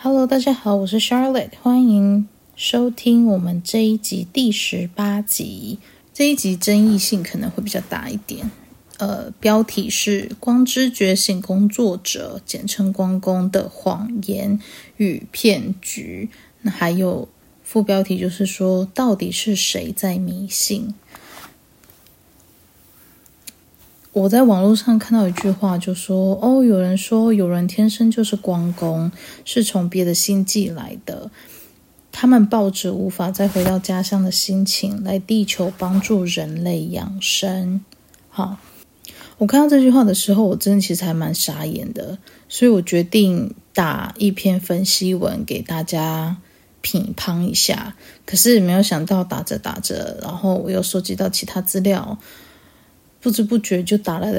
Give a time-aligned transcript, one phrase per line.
[0.00, 5.80] Hello，大家好，我是 Charlotte，欢迎收听我们这一集第十八集。
[6.14, 8.48] 这一集争议性可能会比较大一点。
[8.98, 14.60] 呃，标题是“光之觉醒工作者”，简称“光工”的谎言
[14.98, 16.30] 与骗局。
[16.62, 17.28] 那还有
[17.64, 20.94] 副标题就是说，到底是谁在迷信？
[24.18, 29.12] 我在网络上看到一句话，就说：“哦，有人说有人天生就是光工，
[29.44, 31.30] 是从别的星际来的。
[32.10, 37.80] 他们抱着无法再回到家乡的心情，来地球帮助人类养生。”
[38.28, 38.58] 好，
[39.38, 46.38] 我看到这句话的时候，我真的其实还蛮傻眼的，所以我决定打一篇分析文给大家
[46.80, 47.94] 品乓一下。
[48.26, 52.18] 可是没有想到打着打着，然后我又收集到其他资料。
[53.20, 54.32] 不知不觉就打了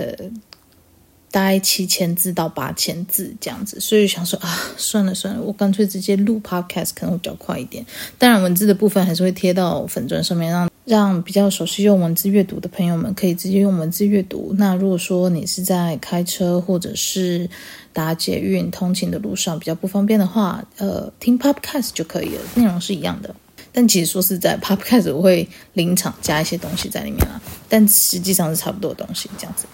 [1.31, 7.85] 大概七千字到八千字这样子，所以想说啊，算了算了，我干脆直接录 podcast 可能会比较快一点。
[8.17, 14.55] 当然，文字的部分还是会贴到粉砖上面，让让比较熟悉用文字阅读的朋友们可以直接用文字阅读。
[14.57, 17.47] 那如果说你是在开车或者是
[17.93, 23.35] 搭捷运通勤的路上比较不方便的话，呃，听 podcast 就可以了，内容是一样的。
[23.71, 29.65] 但其实说是在，Podcast 我会临场加一些东西在里面啊，但实际上是差不多的东西这样子。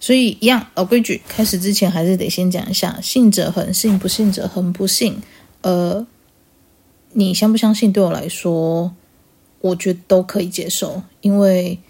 [0.00, 5.20] 所以一样老规矩，开始之前还是得先讲一下：信者恒信，不信者恒不信。
[5.62, 6.06] 呃，
[7.12, 8.94] 你相不相信对我来说，
[9.60, 11.80] 我觉得都可以接受，因为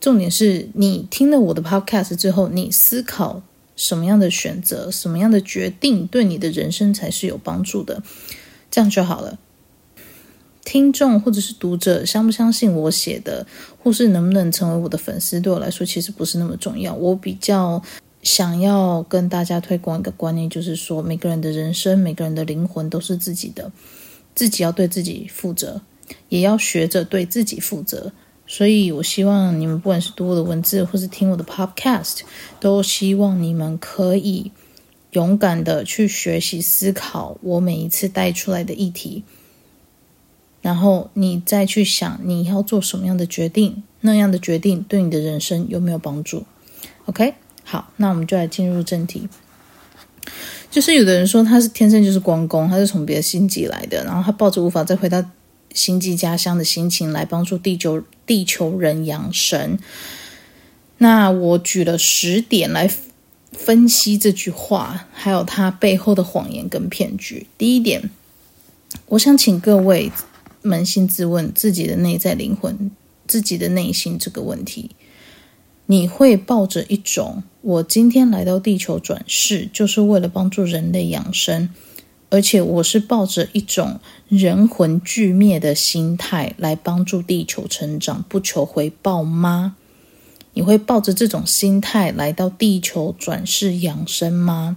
[0.00, 3.42] 重点是你听了我的 Podcast 之后，你思考
[3.74, 8.02] 什么样的选择、什么样的决定，对你的人生才是有帮助的，
[8.70, 9.38] 这样就好了。
[10.64, 13.46] 听众或者是读者相不相信我写的，
[13.82, 16.94] 或是能不能成为我的粉丝，对我来说其实不是那么重要。
[16.94, 17.82] 我比较
[18.22, 23.72] 想要跟大家推广一个观念，就是说每个人的人生、每个人的灵魂都是自己的，
[24.34, 25.80] 自己要对自己负责，
[26.28, 28.12] 也要学着对自己负责。
[28.46, 32.20] 所以，我希望你们不管是读我的文字，或是听我的 Podcast，
[32.60, 34.52] 都希望你们可以
[35.12, 39.24] 勇敢的去学习思考我每一次带出来的议题。
[40.62, 46.44] 然后你再去想你要做什么样的决定，那样的决定对你的人生有没有帮助
[47.06, 47.34] ？OK，
[47.64, 49.28] 好，那我们就来进入正题。
[50.70, 55.22] 就是有的人说他是天生就是光工，他是从别的星际来的，然后他抱着无法再回到
[55.74, 59.78] 星际家乡的心情来帮助地球地球人养神。
[60.98, 62.88] 那我举了十点来
[63.50, 67.48] 分析这句话，还有他背后的谎言跟骗局。
[67.58, 68.08] 第一点，
[69.06, 70.12] 我想请各位。
[70.62, 72.90] 扪心自问自己的内在灵魂、
[73.26, 74.90] 自己的内心这个问题：
[75.86, 81.68] 你会抱着一种“我今天来到地球转世，就是为了帮助人类养生，
[82.30, 89.76] 而且我是抱着一种人魂俱灭的心态来帮助地球成长，不求回报吗？
[90.54, 94.76] 你会抱着这种心态来到地球转世养生吗？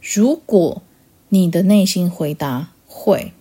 [0.00, 0.82] 如果
[1.30, 3.32] 你的内心回答会。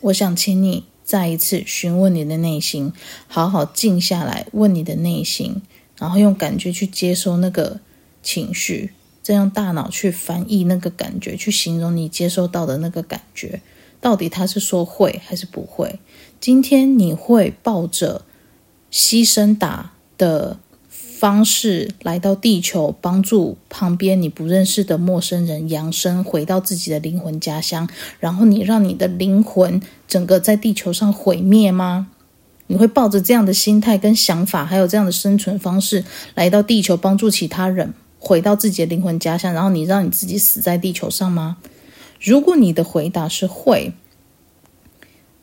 [0.00, 2.92] 我想请你再一次询问你的内心，
[3.26, 5.62] 好好静下来问你的内心，
[5.98, 7.80] 然后用感觉去接收那个
[8.22, 8.92] 情绪，
[9.22, 13.60] 再用大脑去翻译那个感觉，去形容你接收到的那个感觉，
[14.00, 15.98] 到底他是说会还是不会？
[16.40, 18.24] 今天你会抱着
[18.92, 20.58] 牺牲打的
[21.18, 27.88] 方式来到地球，帮助旁边你不认识的陌生人扬升，回到自己的灵魂家乡，
[28.20, 32.06] 然后你让你的灵魂整个在地球上毁灭吗？
[32.68, 36.04] 你会抱着这样的心态跟想法，还有这样的生存方式
[36.36, 41.56] 来到地球，帮助其他人回到自己的灵魂家乡，然后你让你自己死在地球上吗？
[42.20, 43.92] 如果你的回答是会，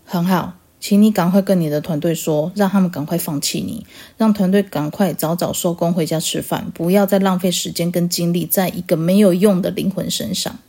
[0.05, 0.53] 很好。
[0.87, 3.87] 请你赶快跟你的团队说，让他们赶快放弃你，
[4.19, 10.59] 让团队赶快早早收工回家吃饭，不要再浪费时间跟精力在一个没有用的灵魂身上。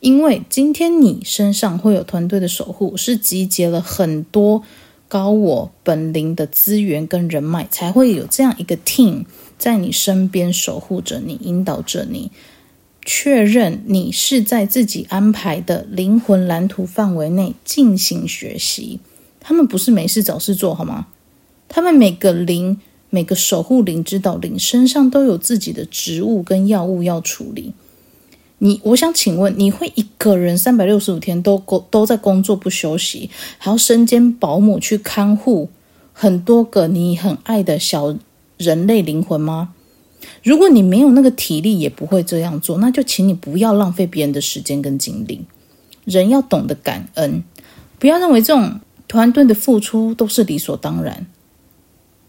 [0.00, 4.64] 因为今天你身上会有团队的守护，是集结了很多
[5.06, 9.24] 高我本灵的资源跟人脉，才会有这样一个 team
[9.56, 12.32] 在你身边守护着你，引导着你，
[13.04, 18.98] 确认你是在自己安排的灵魂蓝图范围内进行学习。
[19.46, 21.08] 他们不是没事找事做好吗？
[21.68, 22.80] 他们每个灵、
[23.10, 27.74] 每个守护灵、指导灵身上都有自己的植物跟药物要处理。
[28.58, 35.68] 你，我想请问，你会一个人三百六十五天都工都在工作不休息，还要身兼保姆去看护
[36.14, 38.16] 很多个你很爱的小
[38.56, 39.74] 人类灵魂吗？
[40.42, 45.44] 如果你没有那个体力，也不会这样做，那就请你不要浪费别人的时间跟精力。
[46.04, 47.44] 人要懂得感恩，
[47.98, 48.80] 不要认为这种
[49.14, 51.24] 团队的付出都是理所当然，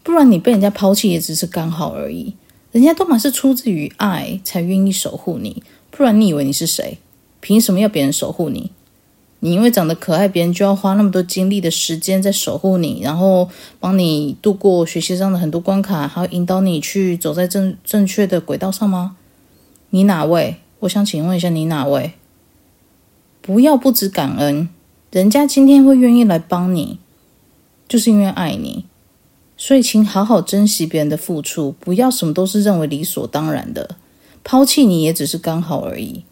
[0.04, 2.36] 不然你被人家抛弃也只是刚好而已。
[2.70, 6.98] 人家都嘛是出自于爱才愿意守护你，不然你以为你是谁？
[7.40, 8.70] 凭什么要别人守护你？
[9.40, 13.50] 你因为长得可爱，别人就要花那么多精力的时间在守护你，然后
[13.80, 19.16] 帮你度过学习上的很多关卡，还要引导你去走在正正确的轨道上吗？
[19.90, 20.58] 你哪位？
[20.78, 22.12] 我想请问一下，你哪位？
[23.42, 24.68] 不要不知感恩，
[25.16, 26.98] 人家今天会愿意来帮你，
[27.88, 28.84] 就是因为爱你，
[29.56, 33.96] 所以请好好珍惜别人的付出，不要什么都是认为理所当然的，
[34.44, 36.22] 抛弃你也只是刚好而已。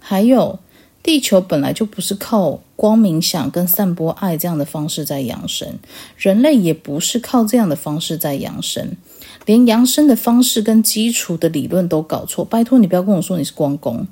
[0.00, 0.58] 还有。
[1.00, 5.78] 地球本来就不是靠光冥想跟散播爱这样的方式在养生，
[6.16, 8.96] 人类也不是靠这样的方式在养生，
[9.44, 12.42] 连养生的方式跟基础的理论都搞错。
[12.42, 14.06] 拜托你不要跟我说你是光功，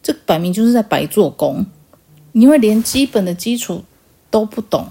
[0.00, 1.66] 这摆明就是在白做工，
[2.32, 3.84] 因为连基本的基础
[4.30, 4.88] 都不懂。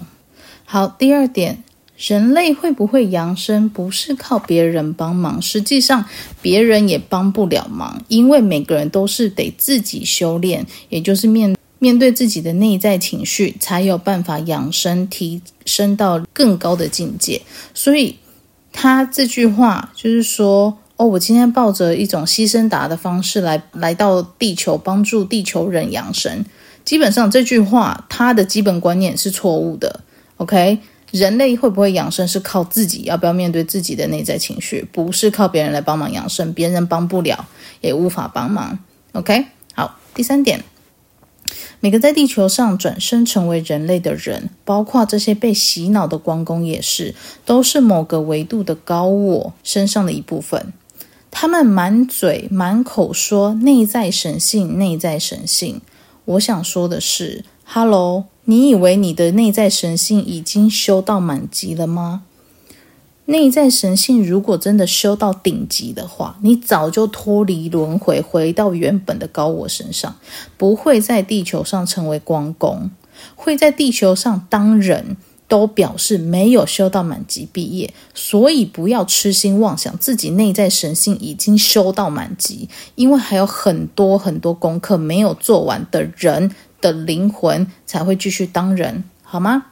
[0.64, 1.62] 好，第二点。
[1.98, 6.04] 人类会不会扬升，不是靠别人帮忙，实际上
[6.40, 17.40] 别人也帮不了忙，因为每个人都是得自己修炼，也就是面面对自己的内在情绪，才有办法扬升，提升到更高的境界。
[17.72, 18.16] 所以
[18.72, 26.44] 他这句话就是说，哦，我今天抱着一种牺牲达的方式来来到地球，帮助地球人扬升。
[26.84, 30.00] 基本上这句话，它的基本观念是错误的。
[30.36, 30.78] OK。
[31.12, 37.44] 人类会不会养生是靠自己，要不要面对自己的内在情绪，不是靠别人来帮忙养生，别人帮不了，
[37.82, 38.78] 也无法帮忙。
[39.12, 39.44] OK，
[39.74, 40.64] 好，第三点，
[41.80, 47.14] 每个在地球上转生成为人类的人，包括这些被洗脑的光功也是，
[47.44, 50.72] 都是某个维度的高我身上的一部分。
[51.30, 55.82] 他们满嘴满口说内在神性，内在神性。
[56.24, 58.24] 我想说的是，Hello。
[58.44, 62.24] 你以为你的内在神性已经修到满级了吗？
[63.26, 70.16] 内在神性如果真的修到顶级的话，你早就脱离轮回，回到原本的高我身上，
[70.56, 72.90] 不会在地球上成为光工，
[73.36, 75.16] 会在地球上当人，
[75.52, 77.92] 都表示没有修到满级毕业。
[78.14, 86.50] 所以不要痴心妄想自己内在神性已经修到满级，因为还有很多很多功课没有做完的人。
[86.82, 89.66] 的灵魂才会继续当人，好吗？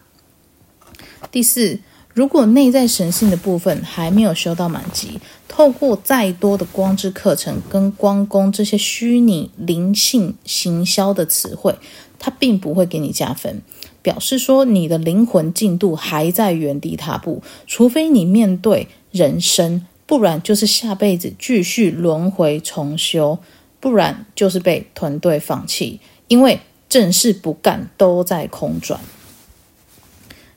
[1.33, 1.81] 第四，
[2.15, 11.77] 如果内在神性的部分还没有修到满级，透过再多的光之课程跟光功这些虚拟灵性行销的词汇，
[12.21, 13.61] 它并不会给你加分，
[14.03, 17.43] 表示说你的灵魂进度还在原地踏步。
[17.67, 23.39] 除非你面对人生，不然就是下辈子继续轮回重修，
[23.79, 26.61] 不然就是被团队放弃，因为。
[26.91, 28.99] 正事不干，都在空转。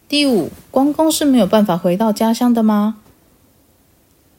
[0.09, 2.97] 第五，光功是没有办法回到家乡的吗？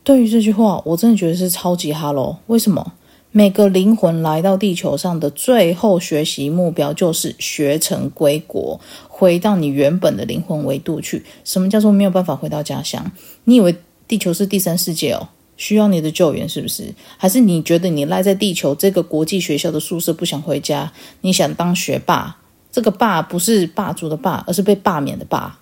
[0.02, 2.38] 对于这句话，我真的觉得是超级哈喽。
[2.48, 2.94] 为什么？
[3.30, 8.80] 每个灵魂来到地球上的最后学习目标就是学成归国，
[9.16, 11.24] 回到你原本的灵魂维度去。
[11.44, 13.12] 什么叫做没有办法回到家乡？
[13.44, 13.72] 你以为
[14.08, 15.28] 地球是第三世界哦？
[15.56, 16.92] 需要你的救援是不是？
[17.16, 20.92] 还是你觉得你赖在地球这个国际学校的宿舍不想回家？
[21.20, 22.36] 你想当学霸？
[22.72, 25.60] 这个霸不是霸主的霸，而是被罢免的霸。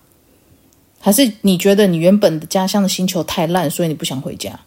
[0.99, 4.59] 还是你觉得你原本的家乡的星球太烂，所以你不想回家？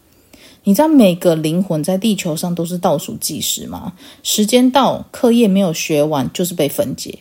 [0.63, 3.91] 你知道每个灵魂在地球上都是倒数计时吗？
[4.23, 7.19] 时间到，课业没有学完就是被分解。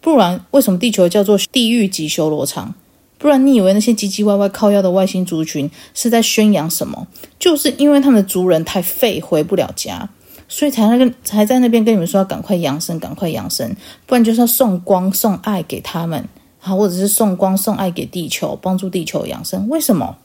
[0.00, 2.74] 不然为什么地球叫做地狱级修罗场？
[3.18, 7.06] 不然你以为那些唧唧歪歪靠腰的外星族群是在宣扬什么？
[7.38, 10.08] 就是因为他们的族人太废，回不了家，
[10.48, 13.76] 所以才那个才在那边跟你们说要赶快扬升，赶快扬升，
[14.06, 16.26] 不然就是要送光送爱给他们，
[16.58, 19.68] 好，或者是送光送爱给地球，帮助地球扬升。
[19.68, 20.16] 为什么？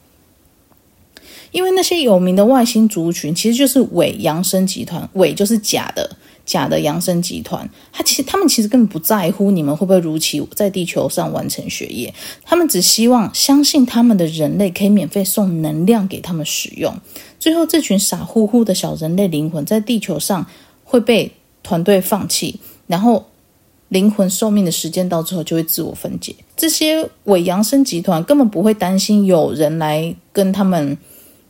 [1.51, 6.15] 因为那些有名的外星族群其实就是伪扬升集团，伪就是假的。
[6.45, 16.93] 假的扬升集团，他其实他们其实根本不在乎你们会不会如期在地球上完成学业，他们只希望相信他们的人类可以免费送能量给他们使用。
[17.39, 20.45] 最后，这群傻乎乎的小人类灵魂在地球上
[20.83, 21.31] 会被
[21.63, 23.25] 团队放弃，然后
[23.89, 26.35] 灵魂寿命的时间到之后就会自我分解。
[26.55, 30.97] 这些伪扬升集团根本不会担心有人来跟他们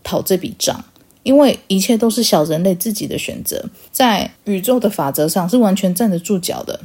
[0.04, 0.84] 讨这笔账。
[1.26, 6.82] 因为一切都是小人类自己的选择，在宇宙的法则上是完全站得住脚的，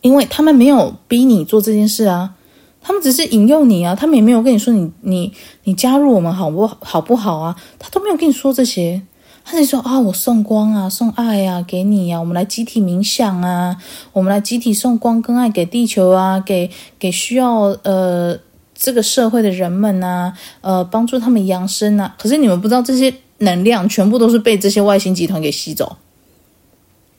[0.00, 2.34] 因为他们没有逼你做这件事啊，
[2.80, 5.30] 他们只是引诱你啊，他们也没有跟你说你你
[5.64, 9.02] 你加入我们好不好不好啊，他都没有跟你说这些，
[9.44, 13.76] 他就说啊，我送光啊，送爱啊，给你啊，我们来集体冥想啊，
[14.14, 18.38] 我们来集体送光跟爱给地球啊，给给需要呃
[18.74, 22.14] 这个社会的人们啊，呃帮助他们扬升啊。
[22.18, 25.96] 可是你们不知道，这些能量全部都是被这些外星集团给吸走。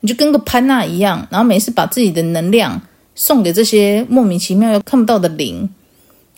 [0.00, 2.80] 你就跟个潘娜一样，然后每次把自己的能量
[3.14, 5.68] 送给这些莫名其妙又看不到的灵，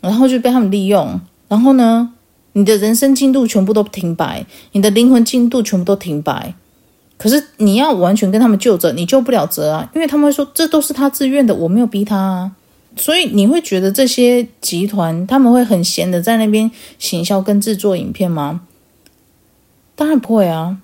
[0.00, 2.12] 然后就被他们利用，然后呢，
[2.54, 6.54] 你的人生进度全部都停摆，你的灵魂进度全部都停摆。
[7.18, 12.52] 可是你要完全跟他们就责，你救不了责啊，因为他们会说这都是他自愿的，我没有逼他啊。
[12.96, 18.62] 所以你会觉得这些集团他们会很闲的在那边行销跟制作影片吗？
[20.00, 20.78] 当然不会啊。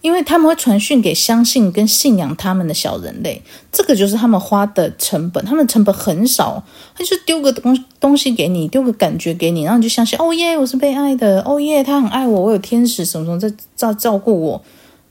[0.00, 5.44] 因为他们会传讯给相信跟信仰他们的小人类，这个就是他们花的成本。
[5.44, 6.64] 他们成本很少，
[6.96, 10.18] 他就丢个东东西给你，丢个感觉给你，然后你就相信。
[10.18, 11.42] 哦耶，我是被爱的。
[11.42, 14.62] 哦耶，他很爱我，我有天使什么什么在照照顾我，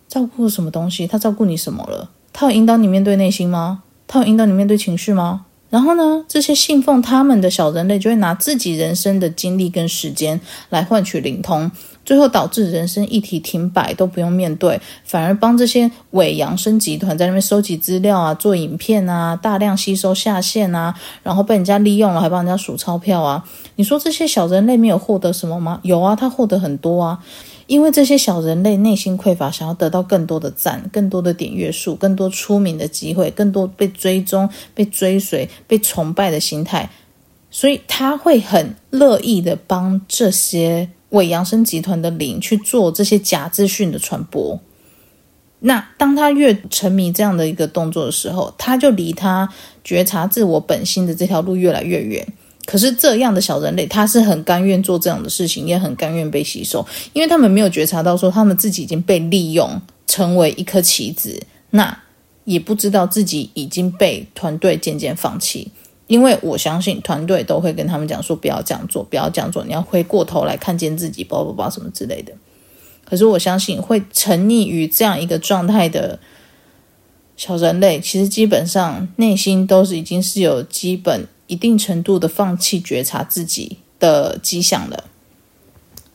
[0.08, 1.06] 照顾什么东西？
[1.06, 2.10] 他照顾你什么了？
[2.34, 3.84] 他有引导你面对内心吗？
[4.08, 5.46] 他有引导你面对情绪吗？
[5.70, 11.70] 然后呢，这些信奉他们的小人类就会拿自己人生的经历跟时间来换取灵通。
[12.10, 23.48] 最后导致人生议题停摆，都不用面对，反而帮这些伪扬升集团在那边收集资料啊，做影片啊，大量吸收下线啊，然后被人家利用了，还帮人家数钞票啊。
[23.76, 25.80] 你说这些小人类没有获得什么吗？
[25.84, 27.24] 有啊，他获得很多啊，
[27.68, 36.90] 因为这些小人类内心匮乏，想要得到更多的赞，更多的点阅数，更多出名的机会，更多被追踪、被追随、被崇拜的心态，
[37.52, 40.90] 所以他会很乐意的帮这些。
[41.10, 44.60] 伪扬升集团的灵去做这些假资讯的传播，
[45.60, 49.50] 那当他越沉迷这样的一个动作的时候，他就离他
[49.84, 52.26] 觉察自我本心的这条路越来越远。
[52.66, 62.04] 可是这样的小人类，他是很甘愿做这样的事情，也很甘愿被吸收，因为他们没有觉察到说他们自己已经被利用成为一颗棋子，那
[62.44, 65.72] 也不知道自己已经被团队渐渐放弃。
[66.10, 72.34] 因为我相信团队都会跟他们讲说，不要这样做，不要这样做，你要回过头来看见自己，包包包什么之类的。
[73.06, 76.20] 可是我相信会沉溺于这样一个状态的
[77.38, 85.04] 小人类，其实基本上内心都是已经是有基本一定程度的放弃觉察自己的迹象了。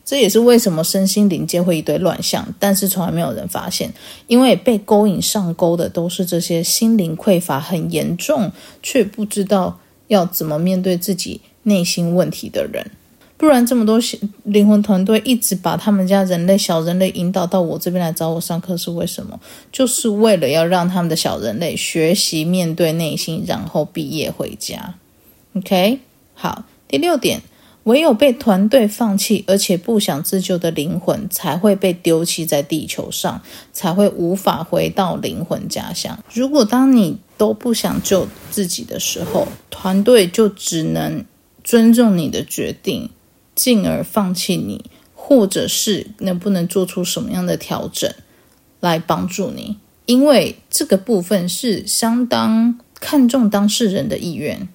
[0.04, 3.94] 这也是为什么身心灵界会一堆乱象，但是从来没有人发现，
[4.26, 8.50] 因为被勾引上钩的都是这些心灵匮乏很严重，
[8.82, 9.78] 却不知道。
[10.08, 12.90] 要怎么面对自己内心问题的人？
[13.36, 13.98] 不然这么多
[14.44, 19.38] 灵魂团队一直把他们家人类小人类引导到我这边来找我上课，是为什么？
[19.72, 24.94] 就是为了要让他们的小人类学习面对内心，然后毕业回家。
[25.54, 25.98] OK，
[26.34, 27.42] 好，第六点。
[27.82, 33.42] 唯有被团队放弃，而且不想自救的灵魂，才会被丢弃在地球上，
[33.74, 36.18] 才会无法回到灵魂家乡。
[36.32, 41.24] 如果当你都不想救自己的时候，团队就只能
[41.62, 43.10] 尊重你的决定，
[43.54, 48.12] 进而放弃你，或者是能不能做出什么样的调整
[48.80, 49.76] 来帮助你？
[50.06, 54.68] 因为这个部分是相当看重当事人的意愿。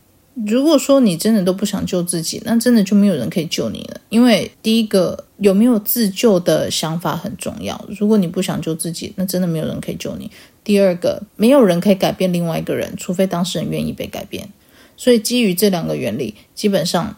[0.48, 4.00] 如果说你真的都不想救自己，那真的就没有人可以救你了。
[4.08, 7.86] 因为第一个有没有自救的想法很重要。
[8.00, 10.32] 如果你不想救自己，那真的没有人可以救你。
[10.70, 14.50] 第二个，没有人可以改变另外一个人，除非当事人愿意被改变。
[14.96, 17.18] 所以基于这两个原理，基本上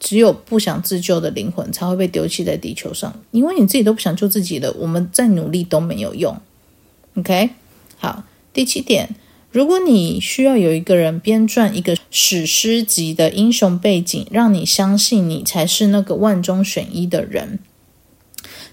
[0.00, 3.22] 只有不想自救的灵魂才会被丢弃在地球上。
[3.30, 6.36] 因为你自己都不想救自己了，我们再努力都没有用。
[7.14, 7.50] OK，
[7.96, 9.14] 好，第七点。
[9.52, 17.60] 如果你需要有一个人编撰一个史诗级的英雄背景，让你相信你才是那个万中选一的人，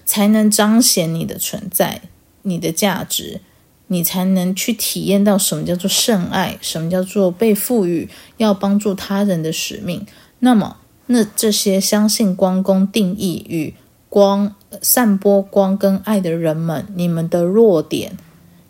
[0.04, 2.02] 才能彰显你的存在、
[2.42, 3.40] 你的价值，
[3.88, 10.06] 你才能去体验到什么叫做圣爱，什么叫做被赋予要帮助他人的使命。
[10.38, 13.74] 那么，那这些相信光攻定义与
[14.08, 18.16] 光散播光跟爱的人们，你们的弱点。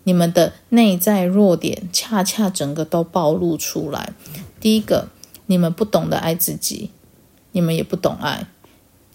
[0.05, 4.15] 你们的内在弱点恰恰整个都暴露出来。
[4.59, 5.09] 第一个，
[5.45, 6.91] 你们不懂得爱自己，
[7.53, 8.47] 你们也不懂爱，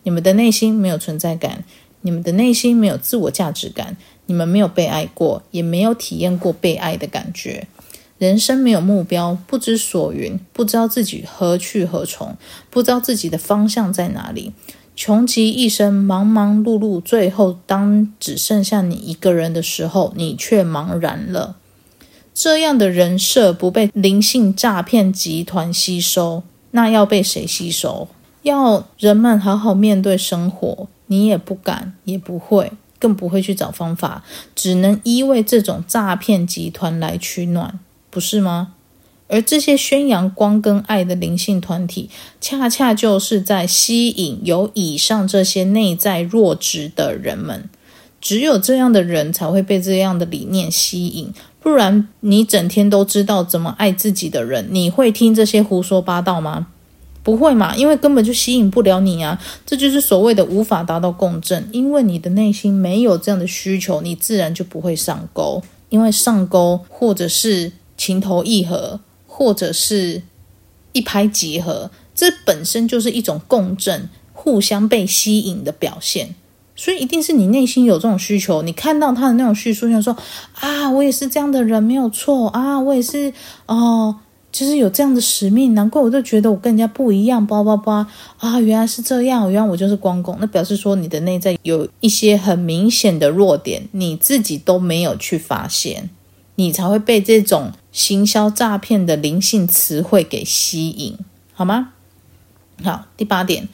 [0.04, 1.64] 你们的内心没有存在感，
[2.02, 7.68] 你们的内心没有自我价值感，你们没有被爱过，也没有体验过被爱的感觉，
[8.18, 12.38] 人生没有目标，不知所云，不知道自己何去何从，
[12.70, 14.54] 不知道自己的方向在哪里。
[14.96, 21.58] 穷极一生，忙忙碌碌，最后当只剩下你一个人的时候，你却茫然了。
[22.34, 28.08] 这样的人设不被灵性诈骗集团吸收，那要被谁吸收？
[28.44, 32.72] 要人们好好面对生活，你也不敢，也不会。
[33.04, 34.24] 更不会去找方法，
[34.56, 37.78] 只能依偎这种诈骗集团来取暖，
[38.10, 38.70] 不是吗？
[39.28, 47.70] 而这些宣扬光跟爱的灵性团体，恰恰就是在吸引有以上这些内在弱质的人们。
[48.22, 56.68] 只有这样的人才会被这样的理念吸引，不然你整天都知道怎么爱自己的人，你会听这些胡说八道吗？
[57.24, 59.42] 不会嘛，因为根本就吸引不了你啊！
[59.66, 69.00] 这就是所谓的无法达到共振，因为你的内心没有这样的需求，你自然就不会上钩，因为上钩或者是情投意合。
[69.36, 70.22] 或者是
[70.92, 76.36] 一拍即合，这本身就是一种共振，互相被吸引的表现。
[76.76, 80.16] 所以一定是你内心有这种需求，你看到他的那种叙述，想说
[80.54, 83.34] 啊，我也是这样的人，没有错啊，我也是
[83.66, 84.18] 哦，
[84.54, 88.08] 就是有这样的使命，难怪我就觉得我跟人家不一样，叭叭叭
[88.38, 96.12] 啊，原来是这样，原来我就是光公，那表示说你的内在有一些很明显的弱点，你自己都没有去发现。
[96.56, 101.18] 你才会被这种行销诈骗的灵性词汇给吸引，
[101.54, 101.94] 好吗？
[102.84, 103.68] 好，第八点，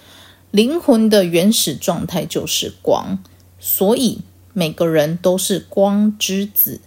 [0.50, 3.20] 灵魂的原始状态就是光，
[3.60, 4.20] 所以
[4.54, 6.80] 每个人都是光之子，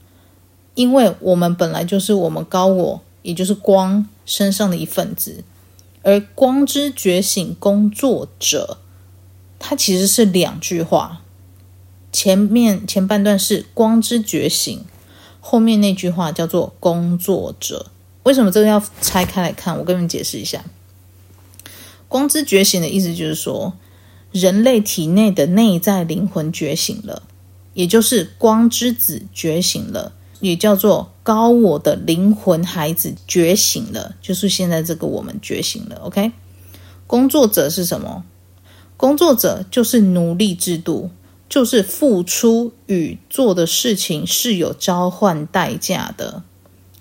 [0.74, 5.42] 因为我们本来就是我们高我，也就是光身上的一份子。
[6.02, 8.78] 而光之觉醒工作者，
[9.58, 11.22] 它其实是两句话，
[12.12, 14.84] 前面前半段是光之觉醒。
[15.44, 17.90] 后面那句话叫做“工作者”，
[18.22, 19.76] 为什么这个要拆开来看？
[19.76, 20.64] 我跟你们解释一下。
[22.06, 23.72] 光之觉醒的意思就是说，
[24.30, 27.24] 人类体内的内在灵魂觉醒了，
[27.74, 30.12] 也就是光之子觉醒了，
[30.42, 35.96] 也叫做高我的灵魂孩子觉醒了，就是现在这个我们觉醒了。
[36.02, 36.32] OK，
[37.06, 38.24] 工作者是什么？
[38.98, 41.10] 工作者就是奴隶制度。
[41.48, 46.42] 就是付出与做的事情是有交换代价的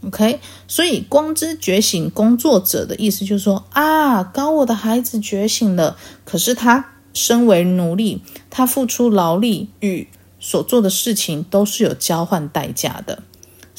[0.05, 0.41] ，OK？
[0.67, 10.09] 所以光之觉醒工作者的意思就是说啊，高我的孩子觉醒了，可是他身为奴隶，他付出劳力与
[10.41, 13.23] 所做的事情都是有交换代价的。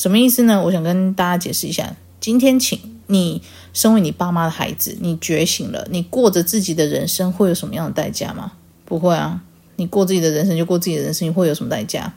[0.03, 0.61] 什么意思呢？
[0.61, 1.95] 我想跟大家解释一下。
[2.21, 3.41] 今天，请你
[3.73, 8.51] 身为你爸妈的孩子，你觉醒了，你过着自己的人生，会有什么样的代价吗？
[8.85, 9.41] 不会啊。
[9.77, 12.13] 你过自己的人生就过自己的人生，你会有什么代价？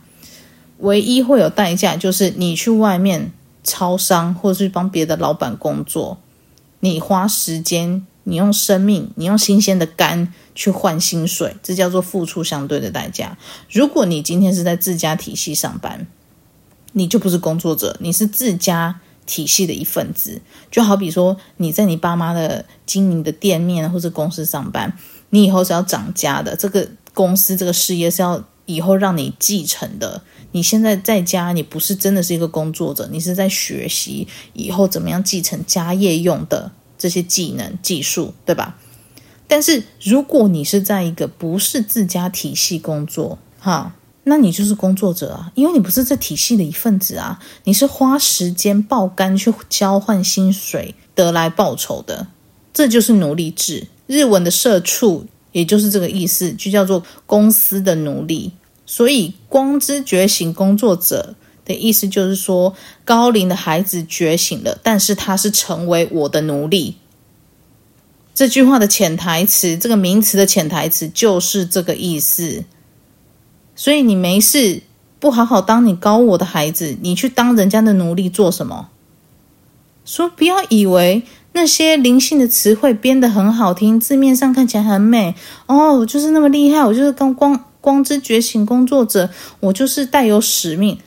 [0.80, 3.32] 唯一会有代价就是你去外面
[3.64, 6.18] 超商，或者是帮别的老板工作，
[6.80, 13.38] 你花时间，你用生命，你用新鲜的肝去换薪水，这叫做付出相对的代价。
[13.70, 16.08] 如果你今天是在自家体系上班，
[16.96, 20.42] 你就不是工作者，你是自家体系的一份子。
[20.70, 24.98] 就好比说你在你爸妈的经营的店面或者公司上班，
[25.30, 26.90] 你以后是要长家的这个。
[27.16, 30.22] 公司这个事业是要以后让你继承的。
[30.52, 38.78] 你现在在家，你不是真的是一个工作者，你是在学习以后怎么样继承家业用的这些技能、技术，对吧？
[39.48, 52.28] 但是如果你是在一个不是自家体系工作，哈，那你就是工作者啊，因为你不是这体系的一份子啊，你是花时间爆肝去交换薪水得来报酬的，
[52.74, 53.88] 这就是奴隶制。
[54.06, 55.26] 日文的社畜。
[55.56, 58.52] 也就是这个意思，就叫做公司的奴隶。
[58.86, 61.34] 所以，光之觉醒工作者
[61.64, 66.98] 的意思就是说，高龄的孩子觉醒了，但是他是成为我的奴隶。
[68.34, 72.66] 这句话的潜台词，这个名词的潜台词就是这个意思。
[73.76, 74.82] 所以，你没事
[75.20, 78.90] 不好好当你高我的孩子，你去当人家的奴隶做什么？
[80.06, 81.24] 说不要以为。
[81.58, 85.34] 那些灵性的词汇编得很好听，字面上看起来很美
[85.68, 89.30] 哦，就是那么厉害，我就是光光光之觉醒工作者，
[89.62, 91.00] 我就是带有使命。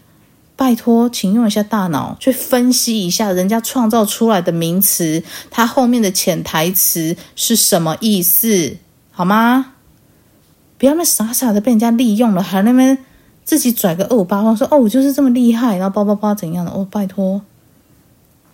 [0.57, 8.79] 拜托，请用一下大脑去分析一下人家创造出来的名词，它后面的潜台词是什么意思，
[9.11, 9.75] 好吗？
[10.79, 12.97] 不要那傻傻的被人家利用了，还那边
[13.45, 17.43] 自己拽个二五八万说哦，我就是这么厉害，然后叭叭叭怎样的哦，拜托，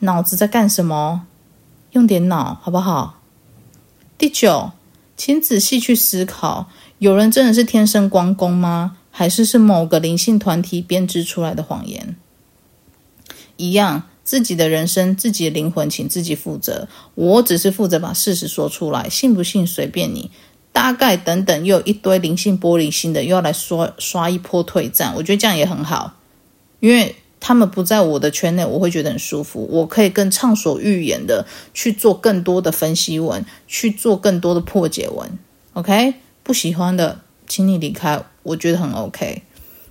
[0.01, 1.27] 脑子在干什么？
[1.93, 3.21] 用点脑好不好？
[4.17, 4.73] 第九，
[5.17, 8.97] 请仔细去思考：有人真的是天生光公吗？
[9.11, 12.17] 还是是某个灵性团体编织出来的谎言？
[13.57, 16.89] 一样，自己的人生、自己的灵魂，请自己负责。
[17.15, 20.31] 我只是负责把事实说出来，信不信随便你。
[20.75, 25.15] 大概等等，又有一堆灵性玻璃心的，又要来刷刷一波退战。
[25.17, 26.17] 我觉得这样也很好，
[26.81, 27.17] 因为。
[27.47, 29.69] 他们不在我的圈内，我会觉得很舒服。
[29.71, 35.39] 我可以更畅所欲言的去做更多的分析文，去做更多的破解文。
[35.75, 38.25] OK，不喜欢的，请你离开。
[38.45, 39.43] 我觉得很 OK。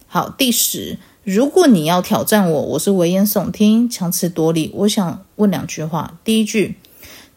[0.07, 4.71] 好，第十，如果你要挑战我，我是危言耸听、强词夺理。
[4.73, 6.17] 我想问两句话。
[6.23, 6.79] 第一句，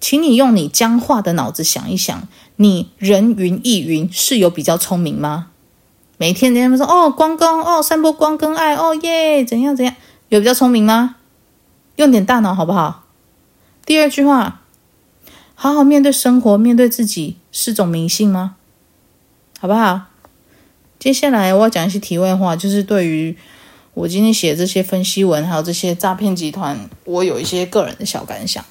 [0.01, 5.49] 请你用你僵化的脑子想一想，你人云亦云是有比较聪明吗？
[6.19, 9.95] 每天人家们说哦，光公哦，散播光跟爱哦耶，怎样怎样，
[10.31, 11.17] 有比较聪明吗？
[11.97, 13.05] 用点大脑好不好？
[13.85, 14.63] 第二句话，
[15.55, 18.57] 好好面对生活，面对自己是种迷信吗？
[19.61, 20.07] 好不好？
[20.99, 23.37] 接下来我要讲一些题外话，就是对于
[23.93, 28.65] 我今天写这些分析文，还有这些诈骗集团，我有一些个人的小感想。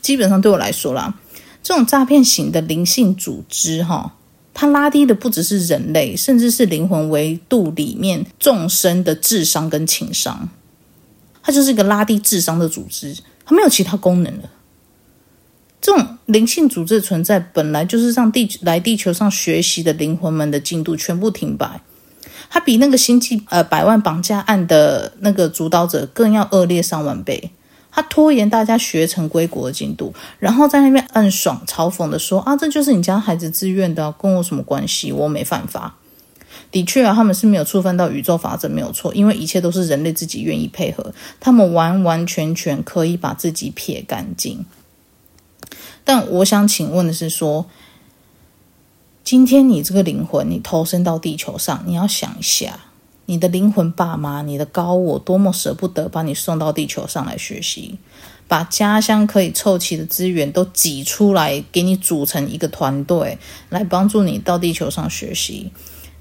[0.00, 1.14] 基本上对我来说啦，
[1.62, 4.14] 这种诈骗型的灵性组织，哈。
[4.54, 10.46] 它拉低的不只是人类，甚至是灵魂维度里面众生的智商跟情商。
[11.42, 14.50] 它就是一个拉低智商的组织，它没有其他功能了。
[15.80, 21.80] 这种灵性组织的存在，本来就是让地来地球上学习的灵魂们的进度全部停摆。
[22.50, 27.50] 它比那个星际呃百万绑架案的那个主导者更要恶劣上万倍。
[27.94, 35.12] 他拖延大家学成归国的进度，然后在那边暗爽嘲讽的说：“啊，这就是你家孩子自愿的，跟我什么关系？
[35.12, 35.96] 我没犯法。”
[36.70, 44.64] 的确啊，他们是没有触犯到宇宙法则，没有错，因为一切都是人类自己愿意配合，他们完完全全可以把自己撇干净。
[46.04, 47.66] 但我想请问的是说，
[49.22, 52.80] 今天你这个灵魂，你投身到地球上，你要想一下。
[53.26, 57.98] 你的灵魂爸妈，你的高我，多么舍不得把你送到地球上来学习，
[58.52, 63.38] 把家乡可以凑齐的资源都挤出来，给你组成一个团队，
[63.70, 65.72] 来帮助你到地球上学习。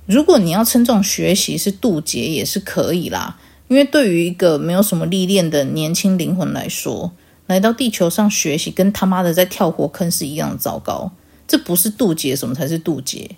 [0.05, 3.37] 如果你要称这种学习是渡劫，也是可以啦。
[3.67, 7.11] 因为对于一个没有什么历练的年轻灵魂来说，
[7.47, 11.11] 来到地球上学习，跟他妈的在跳火坑是一样糟糕。
[11.45, 13.31] 这不是渡劫，什么才是渡劫？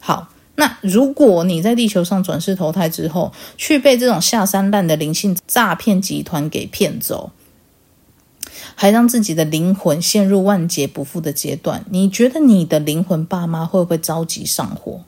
[0.00, 0.32] 好。
[0.56, 7.30] 那如果你在地球上转世投胎之后，却被这种下三滥的灵性诈骗集团给骗走，
[8.78, 15.00] 还让自己的灵魂陷入万劫不复的阶段，你觉得你的灵魂爸妈会不会着急上火？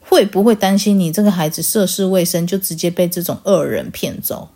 [0.00, 4.48] 会不会担心你这个孩子涉世未深就直接被这种恶人骗走？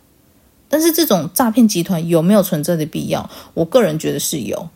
[0.69, 3.29] 但是这种诈骗集团有没有存在的必要？
[3.53, 4.69] 我个人觉得是有，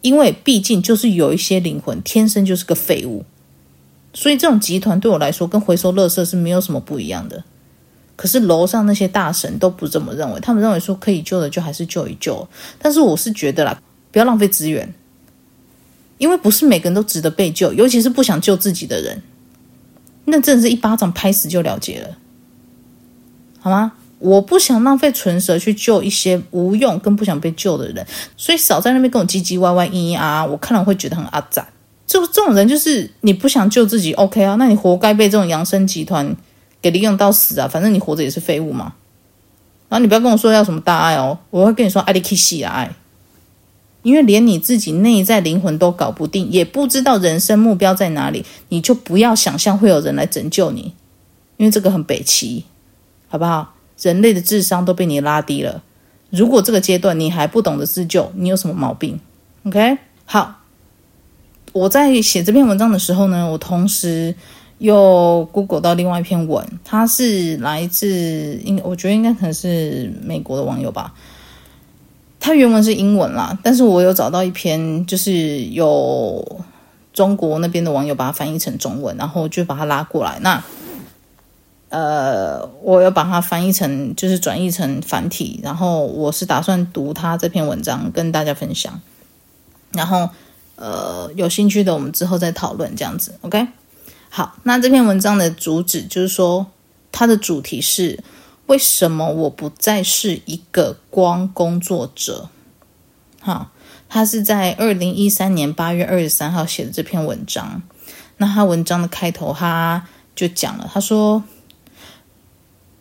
[0.00, 3.24] 因为毕竟就是有一些灵魂天生就是个废物。
[4.12, 7.44] 所以这种集团对我来说跟回收垃圾是没有什么不一样的。
[8.22, 12.48] 可是楼上那些大神都不这么认为，他们认为说可以救的就还是救一救。
[12.78, 13.76] 但是我是觉得啦，
[14.12, 14.88] 不要浪费资源，
[16.18, 19.20] 因为不是每个人都值得被救，尤其是不想救自己的人，
[20.26, 22.16] 那真的是一巴掌拍死就了结了，
[23.58, 23.94] 好吗？
[24.20, 28.06] 我不想浪费唇舌去救一些无用跟不想被救的人，
[28.36, 31.66] 所以少在那边跟我唧唧歪歪咿咿啊啊，我看了会觉得很阿杂。
[32.06, 34.54] 就这种人，就是你不想救自己，OK 啊？
[34.60, 36.36] 那你活该被这种扬升集团
[36.82, 37.66] 给利用到死啊！
[37.66, 38.92] 反正你活着也是废物嘛。
[39.88, 42.90] 然后你不要跟我说要什么大爱哦，我会跟你说爱你去死啊爱！
[44.02, 50.92] 因为连你自己内在灵魂都搞不定，也不知道人生目标在哪里，你就不要想象会有人来拯救你，
[51.56, 52.64] 因为这个很北齐，
[53.28, 53.74] 好不好？
[54.00, 55.82] 人类的智商都被你拉低了。
[56.30, 59.20] 如果这个阶段你还不懂得自救，你有什么毛病
[59.64, 60.58] ？OK，好。
[61.72, 64.34] 我在写这篇文章的时候呢，我同时
[64.82, 71.14] 又 Google 到另外一篇文，它是来自应，我觉得应该可能是美国的网友吧。
[72.40, 76.60] 它原文是英文啦，但是我有找到一篇，就是有
[77.12, 80.38] 中国那边的网友把它翻译成中文，然后就把它拉过来。
[80.40, 80.62] 那
[81.88, 89.00] 呃，我要把它翻译成，就是转译成繁体，然后我是打算读它这篇文章跟大家分享，
[89.92, 90.28] 然后。
[90.74, 93.68] 呃，有兴趣的我们之后再讨论这样子，OK？
[94.34, 96.68] 好，那这篇文章的主旨就是说，
[97.12, 98.24] 它的主题是
[98.64, 102.48] 为什么我不再是一个光工作者？
[103.40, 103.70] 好，
[104.08, 107.82] 他是在二零一三年八月二十三号写的这篇文章。
[108.38, 111.44] 那他文章的开头他就讲了，他说：“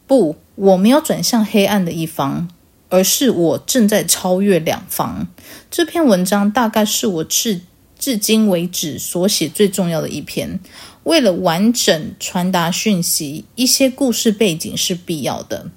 [0.05, 2.49] 不，我没有转向黑暗的一方。”
[2.89, 5.25] 而是我正在超越两方。
[5.69, 7.61] 这篇文章大概是我至
[7.97, 10.59] 至今为止所写最重要的一篇。
[11.03, 15.67] 为了完整传达讯息，一些故事背景是必要的。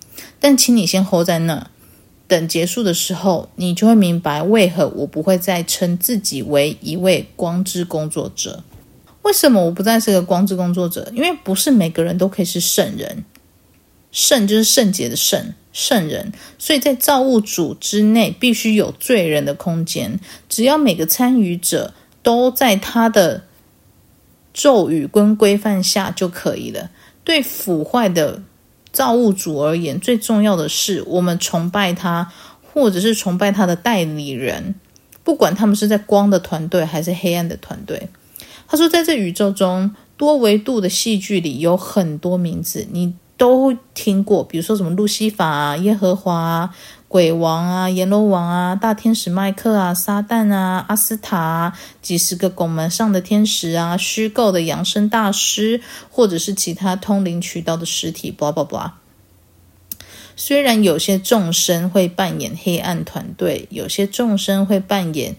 [0.40, 1.70] 但请你先 hold 在那，
[2.26, 8.62] 等结束的时候，你就会明白为何我不会再称自己为一位光之工作者。
[9.22, 11.10] 为什么我不再是个光之工作者？
[11.14, 13.24] 因为不是每个人都可以是圣人。
[14.12, 15.54] 圣就是圣洁的圣。
[15.72, 20.20] 圣人，所以在造物主之内必须有罪人的空间。
[20.48, 23.42] 只要每个参与者都在他的
[24.54, 26.88] 咒语跟规范下就可以了。
[27.24, 28.40] 对腐坏的
[28.92, 34.74] 造物主而言，最重要的是我们崇拜他，或者是崇拜他的代理人，
[35.22, 38.08] 不管他们是在光的团队还是黑暗的团队。
[38.66, 46.74] 他说，在这宇宙中，多维度的戏剧里有很多名字，你都听过，比如说什么路西法啊、耶和华啊、
[47.14, 58.90] 鬼王啊、阎罗王啊、大天使麦克啊、撒旦啊、阿斯塔啊、几十个拱门上的天使啊、虚构的养生大师，或者是其他通灵渠道的实体，blah blah blah。
[60.34, 65.36] 虽然有些众生会扮演黑暗团队，有些众生会扮演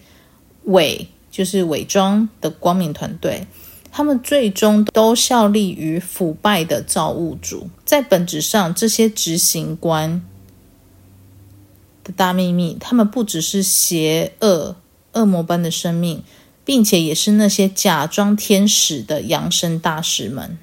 [0.64, 3.46] 伪，就是伪装的光明团队。
[3.92, 7.68] 他们最终都效力于腐败的造物主。
[7.84, 10.22] 在本质上，这些执行官
[12.06, 14.76] 的大秘密，他们不只是邪恶、
[15.12, 16.22] 恶魔般的生命，
[16.64, 20.56] 并且也是那些假装天使的扬升大师们。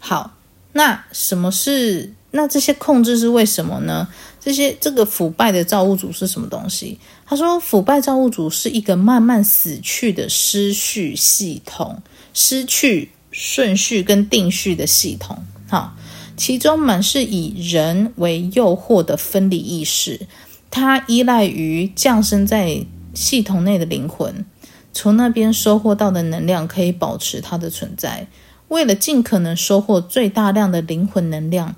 [0.00, 0.36] 好，
[0.72, 2.12] 那什么是？
[2.32, 4.08] 那这些控制是为什么呢？
[4.40, 6.98] 这些这个腐败的造物主是什么东西？
[7.24, 12.02] 他说，腐败造物主是一个慢慢死去的失序系统，
[12.34, 15.44] 失去顺序跟定序的系统。
[15.68, 15.96] 好，
[16.36, 20.26] 其中满是以人为诱惑的分离意识，
[20.70, 24.44] 它依赖于降生在系统内的灵魂，
[24.92, 28.26] 从那边收获到的能量可以保持它的存在。
[28.68, 31.74] 为了尽可能收获最大量的灵魂能量。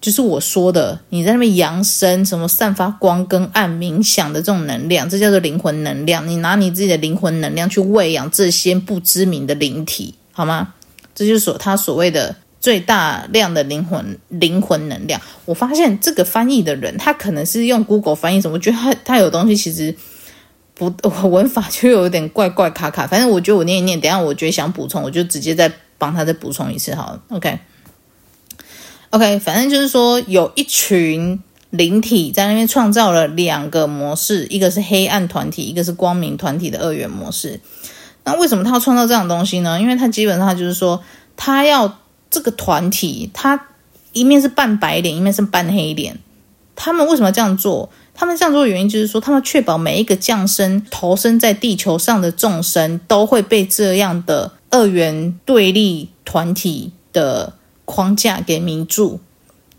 [0.00, 6.26] 就是我说的，你在那边扬升，什么散发光跟暗冥想的这种能量，这叫做灵魂能量。
[6.26, 10.74] 你拿你自己的灵魂能量去喂养这些不知名的灵体，好吗？
[11.14, 15.20] 这就是说他所谓的最大量的灵魂灵魂能量。
[15.44, 19.94] 我发现这个翻译的人，他可能是用 Google 翻译什么，我觉得他他有东西其实
[20.72, 23.06] 不我文法就有点怪怪卡卡。
[23.06, 27.20] 反正我觉得我念一念，等下我觉得想补充，我就直接再帮他再补充一次好了。
[27.28, 27.58] OK。
[29.10, 37.60] OK，反正就是说，有一群灵体在那边创造了两个模式，一个是黑暗团体，一个是光明团体的二元模式。
[38.24, 39.80] 那为什么他要创造这样东西呢？
[39.80, 41.02] 因为他基本上就是说，
[41.36, 41.98] 他要
[42.32, 43.68] 这个团体，他
[44.12, 46.18] 一面是半白脸，一面是半黑脸。
[46.74, 47.88] 他们为什么要这样做？
[48.12, 57.52] 他们这样做的原因就是说，他们确保每一个降生、投生在地球上的众生都会被这样的二元对立团体的。
[57.84, 59.18] 框架给迷住，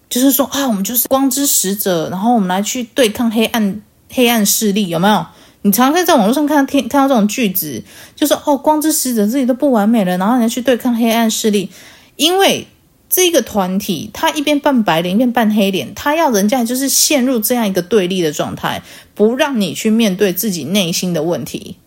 [0.10, 5.26] 就是说啊，我们就是光之使者，然后我们来去对抗黑暗黑暗势力，有没有？
[5.62, 7.82] 你常常在网络上看到听看到这种句子，
[8.14, 11.72] 就是哦，光之使者自己都不完美了，然后你要去对抗黑暗势力，
[12.16, 12.68] 因为
[13.10, 18.82] 这个团体他一边扮白脸，一边扮黑脸，他要人家就是陷入这样一个对立的状态，
[19.14, 21.78] 不让你去面对自己内心的问题。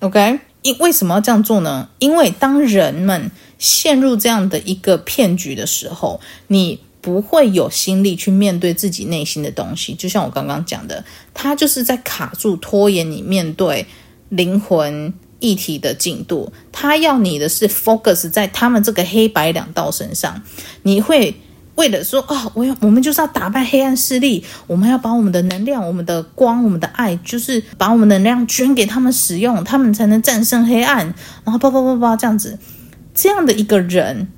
[0.00, 1.88] OK，因为什么要这样做呢？
[1.98, 9.94] 因为当人们陷入这样的一个骗局的时候，你不会有心力去面对自己内心的东西。
[9.94, 11.02] 就像我刚刚讲的，
[11.32, 13.86] 他就是在卡住、拖延你面对
[14.28, 16.50] 灵魂议题的进度。
[16.72, 20.40] 他要你的是 focus 在他们这个黑白两道身上。
[20.82, 21.34] 你会
[21.74, 31.14] 为了说啊、哦，我要我们就是要打败黑暗势力，我们要把我们的能量、我们的光、我们的爱，就是把我们能量捐给他们使用，他们才能战胜黑暗。
[31.44, 32.58] 然后叭叭叭叭这样子。
[33.14, 34.28] 这样的一个人，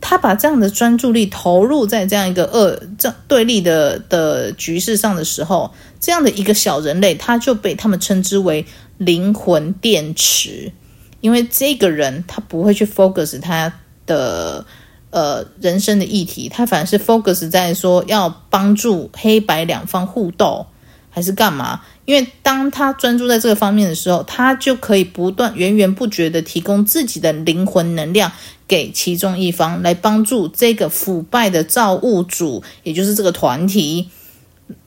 [0.00, 5.70] 他把这样的专注力投入在这样一个恶、这对立的的局势上的时候，
[6.00, 8.64] 这样的一个小人类，他就被他们称之为
[9.04, 10.72] 灵魂电池，
[11.20, 13.72] 因为这个人他不会去 focus 他
[14.06, 14.64] 的
[15.10, 20.66] 呃人生的议题，他反而是 focus 在说要帮助黑白两方互斗，
[21.10, 21.82] 还是干嘛？
[22.04, 28.32] 因为当他专注在这个方面的时候，他就可以不断源源不绝的提供自己的灵魂能量
[28.66, 34.08] 给其中一方，来帮助这个腐败的造物主，也就是这个团体，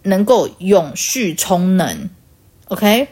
[0.03, 2.09] 能够永续充能。
[2.67, 3.07] OK，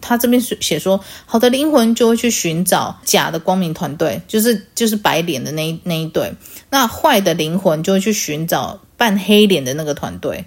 [0.00, 6.32] 他这边是写说，好的灵魂就会去寻找假的光明团队，就是就是白脸的那一那一对；
[6.70, 10.44] 那坏的灵魂就会去寻找扮黑脸的那个团队。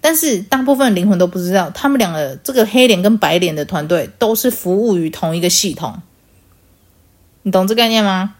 [0.00, 6.00] 但是大部分灵魂都不知道，他们两个这个黑脸跟白脸的团队都是服务于同一个系统。
[7.42, 8.34] 你懂这概念吗？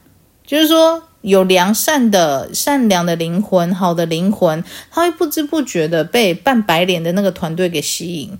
[0.45, 8.39] 就是说，有良善的、善良的灵魂，好的灵魂，他会不知不觉的被扮白脸的那个团队给吸引。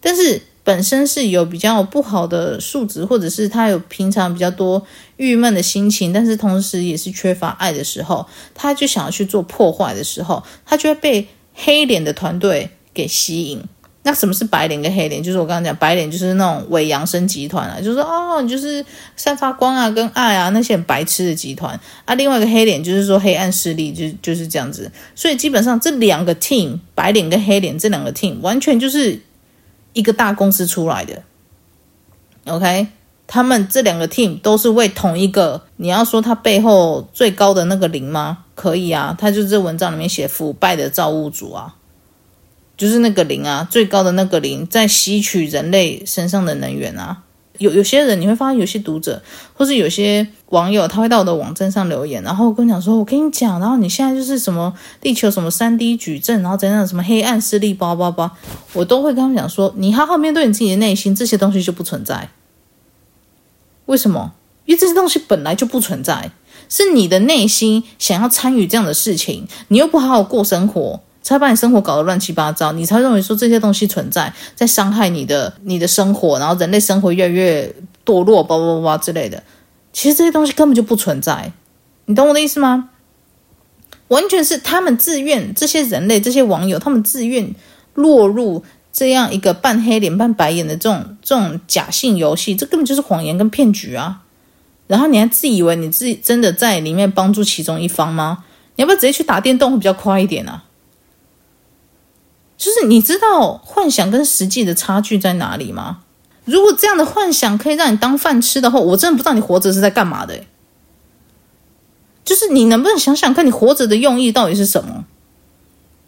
[0.00, 4.84] 但是本身是有比较不好的素质，或者是他有平常比较多
[5.18, 11.28] 郁闷的心情，但是同时也是缺乏爱的时候，他就想要去做破坏的时候，他就会被。
[11.56, 13.62] 黑脸的团队给吸引，
[14.02, 15.22] 那什么是白脸跟黑脸？
[15.22, 22.14] 就是我刚刚讲，白脸就是那种伪阳生集团啊，就是说哦，你就是散发光啊、跟爱啊那些白痴的集团啊。
[22.16, 24.90] 另外一个黑脸就是说黑暗势力，就就是这样子。
[25.14, 29.20] 所以基本上这两个 team，白脸跟黑脸这两个 team，完全就是
[29.94, 31.22] 一个大公司出来的。
[32.44, 32.88] OK，
[33.26, 35.62] 他们这两个 team 都是为同一个。
[35.76, 38.44] 你要说他背后最高的那个灵吗？
[38.54, 41.76] 可以啊，他就是这文章里面写腐败的造物主啊。
[42.76, 47.22] 就是那个灵啊，最高的那个灵在吸取人类身上的能源啊。
[47.58, 58.32] 有有些人你会发现，有些读者或是有些网友，他会到我的网站上留言，然后跟我讲说：“我跟你讲，然后你现在就是什么地球什么三 D 矩阵，然后怎样什么黑暗势力，叭叭叭。”
[58.74, 62.30] 我都会跟他们讲说：“你好好面对你自己的内心，这些东西就不存在。
[63.86, 64.32] 为什么？
[64.64, 66.32] 因为这些东西本来就不存在，
[66.68, 79.42] 是你的内心想要参与这样的事情，你又不好好过生活。”才把你生活搞得乱七八糟，你才认为说这些东西存在，在伤害你的你的生活，然后人类生活越来越堕落，叭叭叭之类的。
[79.92, 81.52] 其实这些东西根本就不存在，
[82.04, 82.90] 你懂我的意思吗？
[84.08, 87.54] 完全是他们自愿，这些人类、这些网友，他们自愿
[87.94, 94.20] 落入这样一个半黑脸半白眼的这种这种假性游戏，这根本就是谎言跟骗局啊！
[94.86, 98.44] 然后你还自以为你自己真的在里面帮助其中一方吗？
[98.76, 100.64] 你要不要直接去打电动会比较快一点啊？
[102.56, 105.98] 就是你知道幻想跟实际的差距在哪里吗？
[106.44, 110.38] 如果这样的幻想可以让你当饭吃的话，我真的不知道你活着是在干嘛的。
[112.24, 115.04] 就是你能不能想想看你活着的用意到底是什么？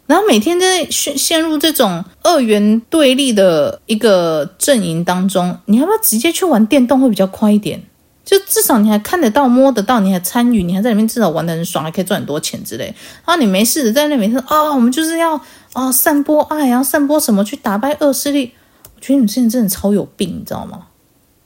[0.07, 7.83] 然后每天在陷陷入这种二元对立的一个阵营当中，你要不要直接去玩电动会比较快一点？
[8.27, 12.93] 就至少你还看得到、摸得到，你还参与，你还在里面至少玩得很爽，还可以赚很多钱之类。
[13.25, 15.39] 然后你没事的在那边说啊，我们就是要
[15.71, 18.51] 啊散播爱，然后散播什么去打败恶势力。
[18.95, 20.87] 我觉得你们之前真的超有病，你知道吗？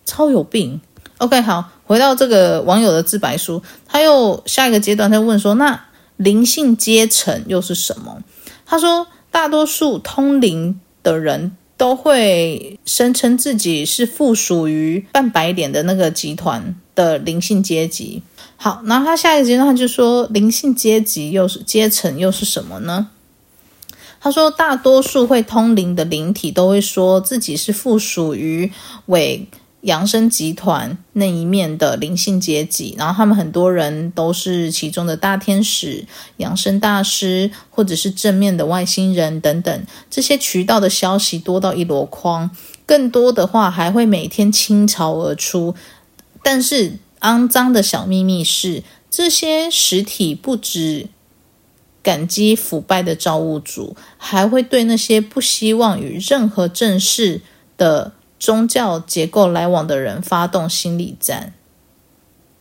[0.08, 0.82] 超有病。
[1.20, 5.80] OK，好，回到这个网友的自白书，他又下一个阶段在问说，那
[6.18, 8.24] 灵性阶层又是什么？
[8.66, 11.56] 他说，大多数通灵的人。
[11.82, 18.22] 都会声称自己是附属于半白脸的那个集团的灵性阶级。
[18.56, 23.08] 好，那他下一个阶段就说，灵性阶级又是阶层又是什么呢？
[24.20, 28.72] 他说，大多数会通灵的灵体都会说自己是附属于
[29.08, 29.48] 伪。
[29.82, 36.06] 扬升集团那一面的灵性阶级，然后他们很多人都是其中的大天使、
[36.38, 39.86] 扬升大师，或者是正面的外星人等等。
[40.10, 42.52] 这些渠道的消息多到一箩筐，
[42.86, 45.74] 更多的话还会每天倾巢而出。
[46.44, 51.08] 但是肮脏的小秘密是，这些实体不止
[52.04, 57.42] 感激腐败的造物主，还会对那些不希望与任何正式
[57.76, 58.12] 的。
[58.42, 61.54] 宗教结构来往的人发动心理战。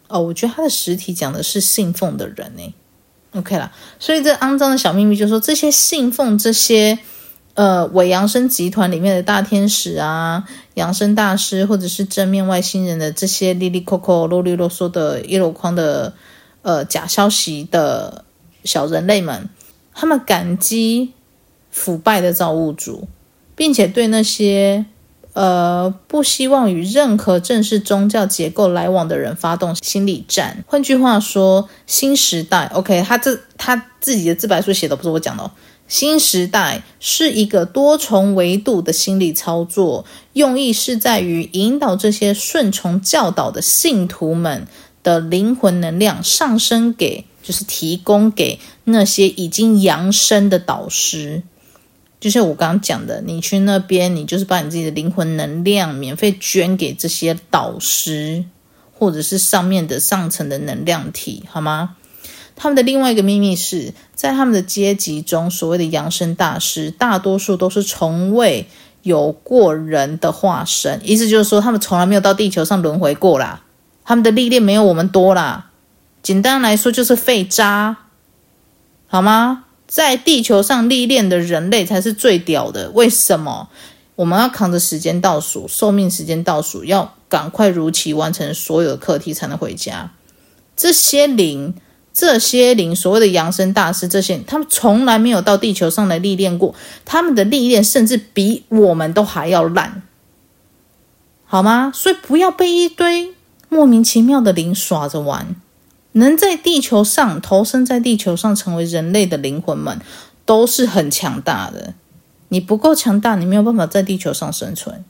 [0.08, 2.74] 哦，我觉得他的实体讲的是信奉的人呢。
[3.32, 6.98] OK 啦，所以这肮脏的小秘密就是说，这些信奉这些
[7.54, 16.12] 呃伪扬升集团里面的大天使啊、扬升大师或者是正面外星人的这些利利扣扣、啰里啰嗦的一箩筐的
[16.60, 18.26] 呃假消息的
[18.64, 19.48] 小人类们，
[19.94, 21.14] 他们感激
[21.70, 23.08] 腐败的造物主，
[23.56, 24.84] 并且对那些。
[25.32, 30.64] 呃，不希望与任何正式宗教结构来往的人发动心理战。
[30.66, 35.50] 换句话说，新时代，OK，他这他自己的自白书写的不是我讲的哦。
[35.86, 44.68] 新时代是一个多重维度的心理操作，用意是在于引导这些顺从教导的信徒们
[45.02, 51.42] 的灵魂能量上升给，就是提供给那些已经扬升的导师。
[52.20, 58.44] 就像我刚刚讲的，你去那边，你就是把你自己的灵魂能量免费捐给这些导师，
[58.92, 61.96] 或者是上面的上层的能量体，好吗？
[62.54, 68.68] 他们的另外一个秘密是在他们的阶级中，所谓的扬升大师，大多数都是从未
[69.00, 73.62] 有过人的化身，意思就是说，他们从来没有到地球上轮回过啦，
[74.04, 75.70] 他们的历练没有我们多啦。
[76.22, 77.96] 简单来说，就是废渣，
[79.06, 79.64] 好吗？
[79.90, 82.90] 在地球上历练的人类才是最屌的。
[82.90, 83.68] 为什么？
[84.14, 90.12] 我们要扛着时间倒数，寿命时间倒数，要赶快如期完成所有的课题才能回家。
[90.76, 91.74] 这些灵，
[92.12, 96.72] 这些灵，所谓的扬升大师，这些他们从来没有到地球上来历练过，
[97.04, 100.02] 他们的历练甚至比我们都还要烂，
[101.46, 101.90] 好吗？
[101.92, 103.34] 所以不要被一堆
[103.68, 105.56] 莫名其妙的灵耍着玩。
[106.12, 110.00] 能在地球上投生在地球上成为人类的灵魂们，
[110.44, 111.94] 都是很强大的。
[112.48, 115.04] 你不够强大，你没有办法在地球上生存。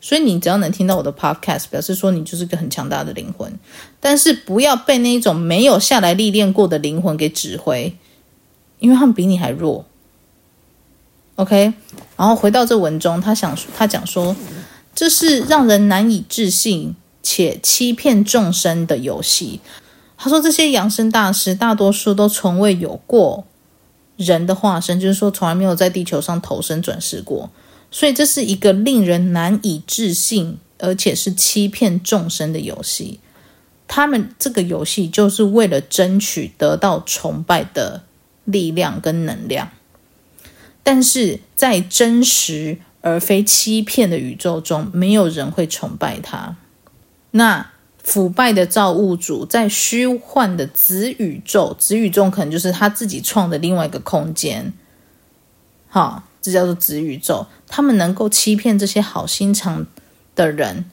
[0.00, 3.52] 所以你只要能听到我的 podcast，表示说你就是个很强大的灵魂。
[4.00, 7.96] 但是不要被那一种没有下来历练过的灵魂给指挥，
[8.78, 9.86] 因为他们比你还弱。
[11.36, 11.72] OK，
[12.16, 14.36] 然后回到这文中，他想他讲说，
[14.94, 19.60] 这是让人难以置信且欺骗众生的游戏。
[20.16, 23.44] 他说这些扬升大师大多数都从未有过
[24.16, 27.50] 人的化身，就是说从来没有在地球上投生转世过。
[27.90, 33.20] 所以这是一个令人难以置信，而且是欺骗众生的游戏。
[33.86, 38.02] 他们这个游戏就是为了争取得到崇拜的
[38.44, 39.70] 力量跟能量，
[40.82, 46.56] 但是在真实而非欺骗的宇宙中，没有人会崇拜他。
[47.32, 47.70] 那
[48.04, 54.72] 腐败的造物主在虚幻的子宇宙，子宇宙可能就是他自己创的另外一个空间。
[55.88, 56.22] 好。
[56.44, 59.86] 这叫做子宇宙，他们能够欺骗这些好心肠
[60.34, 60.84] 的人，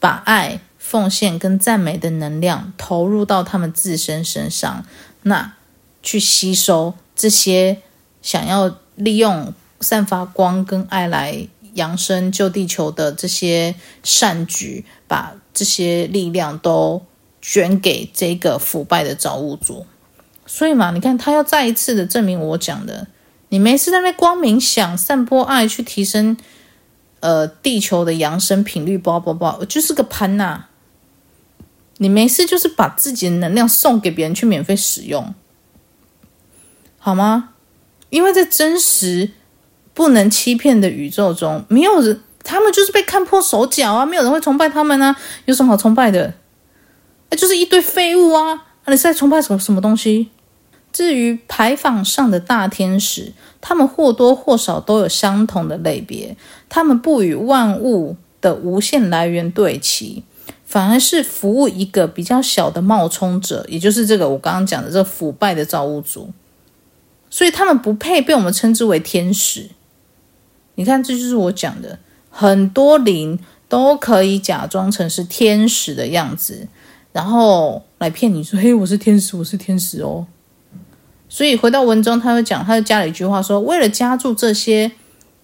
[0.00, 4.84] 把爱、奉献跟赞美的能量投入到他们自身身上，
[5.22, 5.54] 那
[6.02, 7.80] 去吸收这些
[8.22, 17.02] 想要利用散发光跟爱来扬升救地球的这些善举，把这些力量都
[17.42, 19.84] 捐给这个腐败的造物主。
[20.46, 23.08] 所以嘛，你看他要再一次的证明我讲的。
[23.48, 26.36] 你没事在那光明想、散播爱，去提升
[27.18, 30.66] 呃地球的扬升频率，包包包，就是个潘呐。
[31.96, 35.34] 你没事就是把自己的能量送给别人去免费使用，
[36.98, 37.54] 好吗？
[38.10, 39.32] 因为在真实
[39.92, 46.32] 不能欺骗的宇宙中，没有人，他们就是被看破手脚啊，没有人会崇拜他们啊，有什么好崇拜的？
[47.28, 48.64] 那就是一堆废物啊！
[48.86, 50.30] 你是在崇拜什么什么东西？
[50.90, 56.34] 至于牌坊上的大天使，他们或多或少都有相同的类别，
[56.70, 60.24] 他们不与万物的无限来源对齐，
[60.64, 66.32] 反而是服务一个比较小的冒充者，也就是这个我刚刚讲的这腐败的造物主，
[67.28, 69.68] 所以他们不配被我们称之为天使。
[70.76, 71.98] 你看，这就是我讲的，
[72.30, 76.68] 很多灵都可以假装成是天使的样子，
[77.12, 80.26] 然后来骗你说：“嘿，我是天使，我是天使哦。”
[81.28, 84.90] 所以回到文中，他会讲，他就加了一句话说：“为了加注这些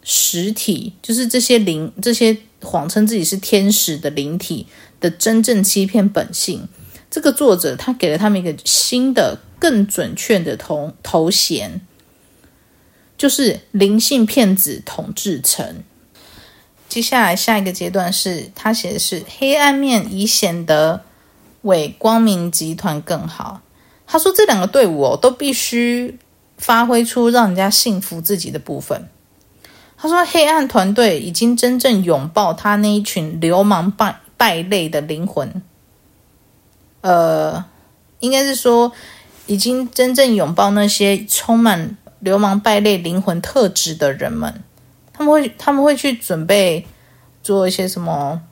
[0.03, 4.67] 实体，就是这些灵，这些谎称自己是天使的灵体
[5.01, 6.69] 的真正欺骗本性。”
[7.11, 11.81] 这个作者他给了他们一个新的、更准确的头头衔，
[13.17, 15.85] 就是灵性骗子统治层。
[16.95, 21.03] 接下来下一个阶段是他写的是黑暗面已显得
[21.63, 23.63] 为光明集团更好。
[24.07, 26.17] 他说：“这两个队伍哦，都必须
[26.57, 29.09] 发挥出让人家信服自己的部分。”
[29.99, 35.61] 他说：“黑暗团队已经真正拥抱他那一群流氓败败类的灵魂。
[37.01, 37.65] 呃，
[38.21, 38.93] 应该是说，
[39.47, 44.63] 已经真正拥抱那些充满流氓败类灵魂特质的人们。
[45.15, 46.87] 他们会，他们会去准备
[47.43, 48.43] 做一些什么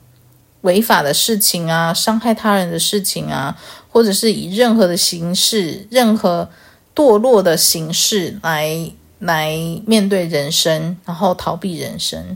[0.61, 3.55] 违法的事情啊，伤害他人的事情啊。”
[3.93, 6.49] 或者是以任何的形式、任何
[6.95, 9.55] 堕落的形式来来
[9.85, 12.35] 面对人生，然后逃避人生。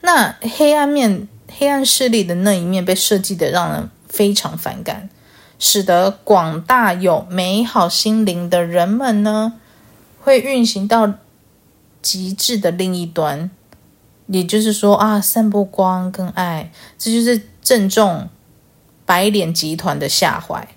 [0.00, 5.10] 那黑暗面、黑暗势力的那一面被设计得让人非常反感，
[5.58, 9.60] 使得广大有美好心灵的人们呢，
[10.22, 11.12] 会运行到
[12.02, 13.48] 极致的另一端。
[14.26, 18.28] 也就是说啊，散播光跟爱，这就是正中。
[19.04, 20.68] 白脸集团的下怀，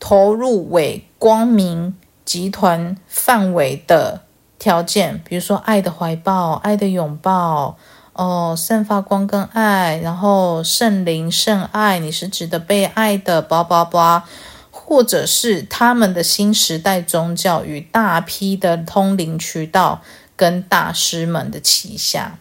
[0.00, 1.94] 投入伪光明
[2.24, 4.22] 集团范围的
[4.58, 7.76] 条件，比如说爱的怀抱、爱的拥抱，
[8.14, 14.24] 哦，散发光跟爱，然后圣灵圣爱，你是值得被爱的，叭叭叭，
[14.70, 20.00] 或者是他们的新时代宗教与大批的通灵渠道
[20.40, 22.38] 跟大师们的旗下。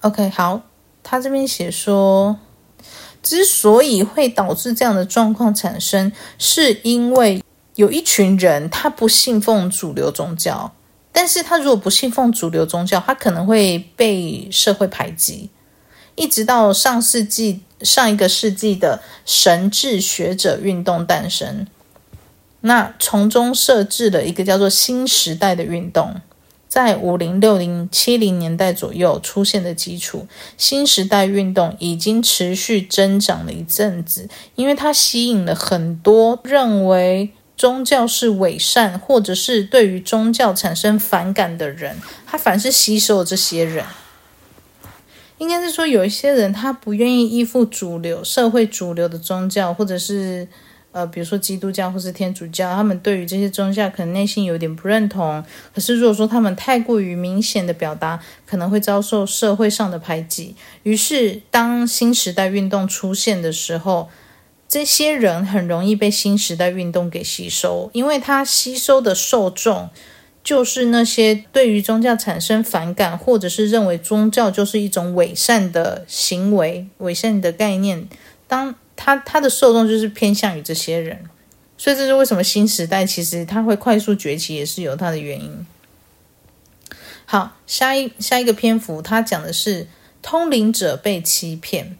[0.00, 0.62] OK，好，
[1.04, 2.40] 他这边写说。
[3.20, 7.42] 之所以会导致这样的状况产生，是因为
[7.74, 10.72] 有一群人他不信奉主流宗教，
[11.12, 15.50] 但是他如果不信奉主流宗教，他可能会被社会排挤。
[16.14, 21.66] 一直到上世纪上一个世纪的神智学者运动诞生，
[22.60, 26.20] 那从中设置了一个叫做新时代的运动。
[26.68, 41.96] 在五零、六零、七零年代左右出现的基础，新时代运动已经持续增长了一阵子，因为它吸引了很多认为宗教是伪善，或者是对于宗教产生反感的人，
[42.26, 43.84] 他凡是吸收了这些人。
[45.38, 50.48] 应该是说，有一些人他不愿意依附主流社会主流的宗教，或者是
[50.98, 55.44] 呃，比如说基督教或是天主教，他们对于这些宗教可能内心有点不认同。
[55.72, 60.56] 可是如果说他们太过于明显的表达，可能会遭受社会上的排挤。
[60.82, 64.08] 于是，当新时代运动出现的时候，
[64.68, 69.90] 这些人很容易被新时代运动给吸收，因为他吸收的受众。
[70.44, 78.08] 就是那些对于宗教产生反感，或者是认为宗教就是一种伪善的行为、伪善的概念，
[78.46, 81.16] 当他他的受众就是偏向于这些人，
[81.78, 85.64] 所以这是为什么新时代其实它会快速崛起，也是有它的原因。
[87.24, 89.86] 好，下一下一个篇幅，他讲的是
[90.20, 91.96] 通灵者被欺骗。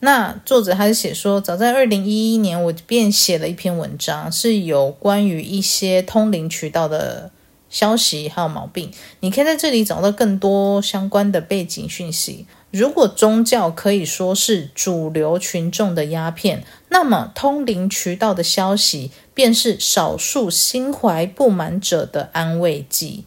[0.00, 7.30] 那作者还是写说，早在二零一一年，我便写了一篇文章，是有关于一些通灵渠道的。
[7.70, 12.46] 消息还有毛病，你可以在这里找到更多相关的背景讯息。
[12.74, 23.26] 如果宗教可以说是主流群众的鸦片，那么通灵渠道的消息便是少数心怀不满者的安慰剂。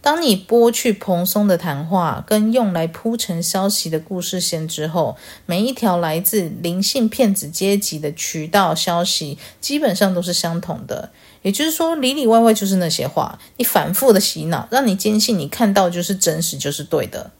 [0.00, 11.10] 当你剥去蓬松的谈话跟用来铺陈消息的故事线之后，每一条来自灵性骗子阶级的渠道消息基本上都是相同的。
[11.42, 17.30] 也就是说，里里外外就是那些话，你反复的洗脑，让你坚信你看到就是真实，就是对的。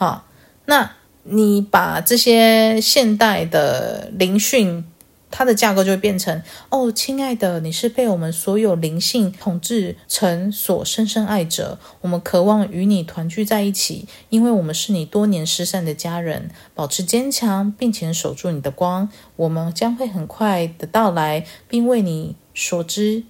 [0.00, 0.24] 好，
[0.64, 0.92] 那
[1.24, 4.82] 你把这些现代的灵讯，
[5.30, 16.50] 它的架构就会变成：哦，亲爱的，你是被我们所有灵性统治层所深深爱着，我们渴望与你团聚在一起，因为我们是你多年失散的家人。
[16.74, 22.36] 保持坚强，并且守住你的光，我们将会很快的到来，并为你。
[22.54, 23.24] 所知，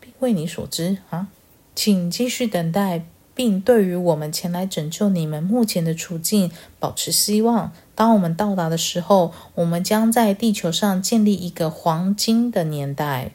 [0.00, 1.28] 并为你所知啊，
[1.76, 3.04] 请继续等待，
[3.40, 7.72] 并对于我们前来拯救你们目前的处境保持希望。
[7.94, 13.30] 当我们到达的时候，我们将在地球上建立一个黄金的年代。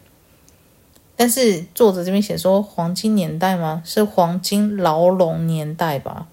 [1.15, 3.81] 但是作者这边写说黄金年代吗？
[3.83, 6.27] 是黄金牢笼年代吧？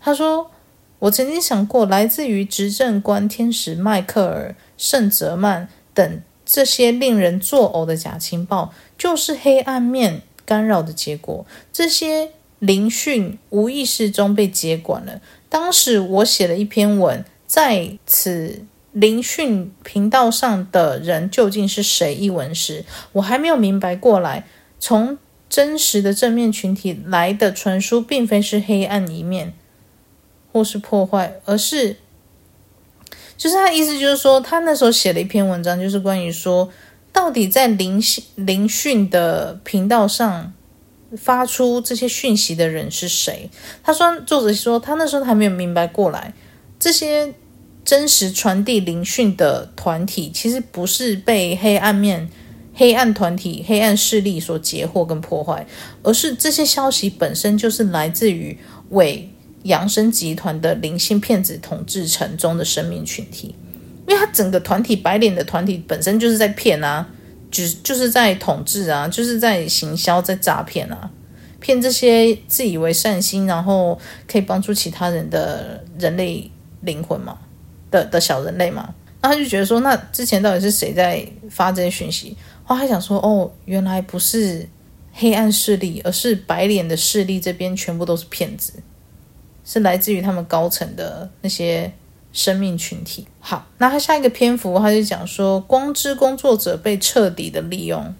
[0.00, 0.52] 他说
[1.00, 11.44] ：“我曾经想过，来自于执政官天使迈克尔·圣泽曼等。”这些令人作呕的假情报，就是黑暗面干扰的结果。
[11.72, 12.30] 这些
[12.66, 15.20] 灵讯无意识中被接管了。
[15.48, 22.14] 当时我写了一篇文，在此灵讯频道上的人究竟是谁？
[22.14, 24.46] 一文时，我还没有明白过来。
[24.80, 29.52] 从真实的正面群体来的传输，并非是黑暗一面，
[30.52, 31.96] 或是破坏，而是。
[33.36, 36.70] 就是他意思，就是说他那时候写了一篇文章，就是关于说，
[37.12, 40.52] 到底在灵讯灵讯的频道上
[41.16, 43.48] 发出这些讯息的人是谁？
[43.82, 46.32] 他说，作者说他那时候还没有明白过来，
[46.78, 47.34] 这些
[47.84, 52.28] 真实传递灵讯的团体，其实不是被黑暗面、
[52.74, 55.66] 黑暗团体、黑暗势力所截获跟破坏，
[56.02, 58.58] 而是这些消息本身就是来自于
[58.90, 59.30] 伪。
[59.64, 63.54] 扬升集团的灵性骗子统治层中的生命群体，
[64.06, 67.08] 因为他整个团体白脸的团体本身就是在骗啊，
[67.54, 71.08] 就是就是在统治啊，就是在行销、在诈骗啊，
[71.60, 73.96] 骗这些自以为善心，然后
[74.26, 76.50] 可以帮助其他人的人类
[76.80, 77.38] 灵魂嘛
[77.90, 78.92] 的的小人类嘛，
[79.22, 82.36] 那他就觉得说，那之前到底是谁在发这些讯息？
[82.64, 84.68] 后来想说，哦，原来不是
[85.12, 88.72] 黑暗势力，而是白脸的势力，这边全部都是骗子。
[89.66, 91.90] 是来自于他们高层的那些
[92.34, 93.26] 生命群体。
[93.40, 98.14] 好，那他下一个篇幅，他就讲说，光之工作者被彻底的利用。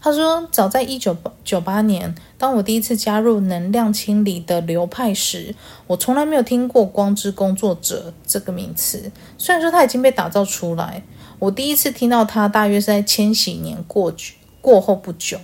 [0.00, 5.54] 他说，早在一九九八年，当我第一次加入能量清理的流派时，
[5.86, 9.12] 我从来没有听过光之工作者这个名词。
[9.38, 11.04] 虽然说他已经被打造出来，
[11.38, 15.38] 我第一次听到他大约是在千禧年过去过后不久。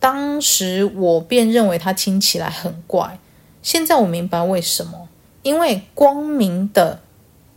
[0.00, 3.20] 当时我便认为他听起来很怪。
[3.62, 5.08] 现在我明白为什么，
[5.46, 6.98] 因为光明的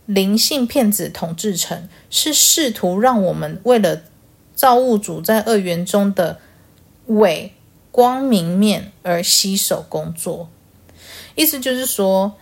[0.06, 4.04] 灵性骗子统治层是试图让我们为了
[4.54, 6.40] 造物主在二元中的
[7.08, 7.52] 伪
[7.90, 10.52] 光明面而洗手工作。
[11.34, 12.34] 意思就是说，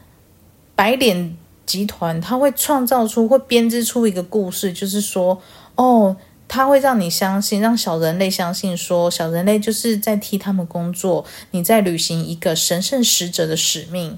[0.75, 5.41] 白脸集团他会创造出、会编织出一个故事，就是说，
[5.75, 6.17] 哦。
[6.49, 14.17] 他会让你相信，让小人类相信说，小人类就是在替他们工作，你在履行一个神圣使者的使命。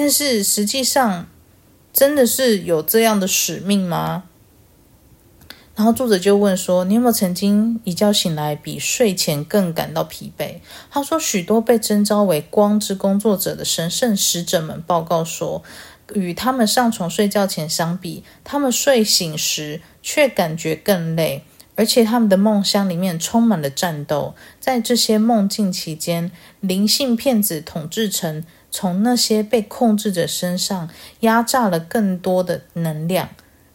[0.00, 1.26] 但是实际上，
[1.92, 4.22] 真的是有这样的使命吗？
[5.74, 15.64] 然后作者就问说：“你有没有曾经一觉醒来比睡前更感到疲惫？”他说：“许多被征召为光之工作者的神圣使者们报告说，
[16.14, 21.42] 与他们上床睡觉前相比，他们睡醒时却感觉更累，
[21.74, 24.36] 而且他们的梦乡里面充满了战斗。
[24.60, 26.30] 在这些梦境期间，
[26.60, 28.44] 灵性骗子统治成
[28.78, 30.88] 从那些被控制者身上
[31.20, 33.30] 压榨了更多的能量。”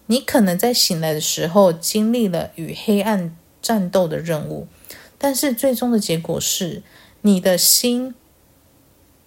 [0.08, 4.68] 你可能在醒来的时候经历了与黑暗战斗的任务，
[5.18, 6.84] 但是最终的结果是
[7.22, 8.16] 你的心，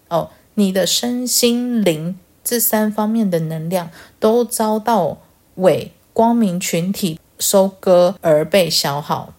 [0.08, 5.18] 哦，你的身心灵这三方面的能量都遭到
[5.56, 9.34] 伪光明群体收割而被消耗。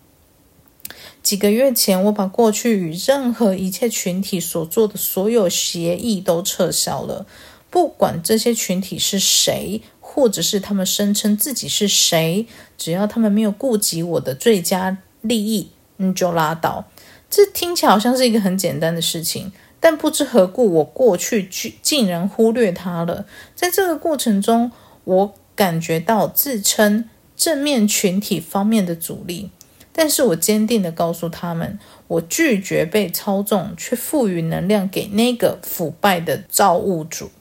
[1.28, 7.26] 几个月前，我把过去与任何一切群体所做的所有协议都撤销了，
[7.70, 9.82] 不管这些群体是谁。
[10.00, 12.48] 或者是他们声称自己是谁，
[12.78, 16.86] 只要他们没有顾及我的最佳利益，你就拉倒。
[17.30, 19.52] 这听起来好像是一个很简单的事情，
[19.82, 21.50] 但不知何故，我过去
[21.82, 23.26] 竟然忽略它了。
[23.54, 24.72] 在这个过程中，
[25.04, 29.52] 我感觉到自称正面群体方面的阻力，
[30.00, 37.32] 但是我坚定地告诉他们，我拒绝被操纵，却赋予能量给那个腐败的造物主。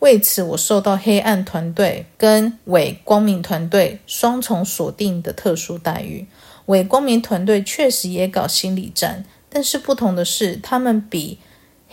[0.00, 6.26] 为此，我受到黑暗团队跟伪光明团队双重锁定的特殊待遇。
[6.66, 11.38] 伪光明团队确实也搞心理战，但是不同的是，他们比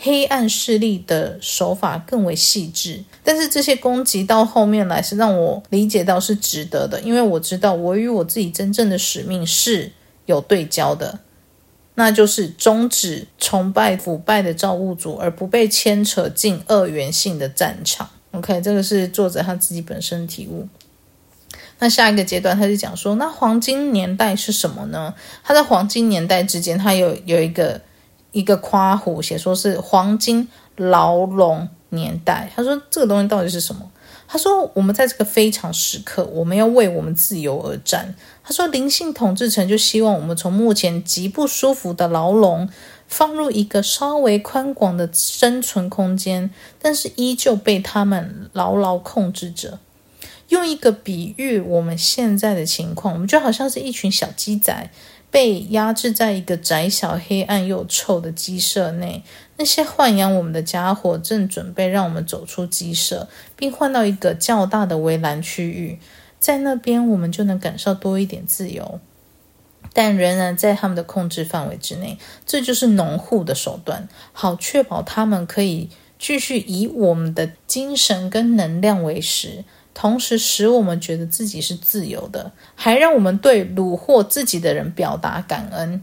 [0.04, 3.02] 黑暗势力的手法更为细致。
[3.24, 9.90] 但是这些攻击到后面来是让我理解到是值得的，因为我知道我与我自己真正的使命是
[10.26, 11.20] 有对焦的。
[11.96, 18.10] 那就是终止崇拜腐败的造物主，而不被牵扯进二元性的战场。
[18.32, 20.68] OK，这个是作者他自己本身体悟。
[21.78, 25.14] 那下一个阶段，他就讲说，那黄金年代是什么呢？
[25.44, 27.80] 他在黄金年代之间，他有有一个
[28.34, 32.50] 一个夸虎写说是黄金牢笼年代。
[32.54, 33.90] 他说这个东西到底是什么？
[34.26, 42.68] 他说：“我们在这个非常时刻，我们要为我们自由而战。”他说：“灵性统治层就希望我们从目前极不舒服的牢笼，
[43.06, 49.78] 放入一个稍微宽广的生存空间，但是依旧被他们牢牢控制着。
[50.48, 54.90] 用一个比喻，我们现在的情况，我们就好像是一群小鸡仔。”
[55.34, 59.24] 被压制在一个窄小、黑暗又臭的鸡舍内，
[59.56, 65.98] 那些豢养我们的家伙正准备让我们走出鸡舍，并换到一个较大的围栏区域，
[66.38, 69.00] 在那边我们就能感受多一点自由，
[69.92, 72.16] 但仍然在他们的控制范围之内。
[72.46, 79.64] 这就是农户的手段，好确保他们可以继续以我们的精神跟能量为食。
[79.94, 86.02] 同时使我们觉得自己是自由的，还让我们对虏获自己的人表达感恩。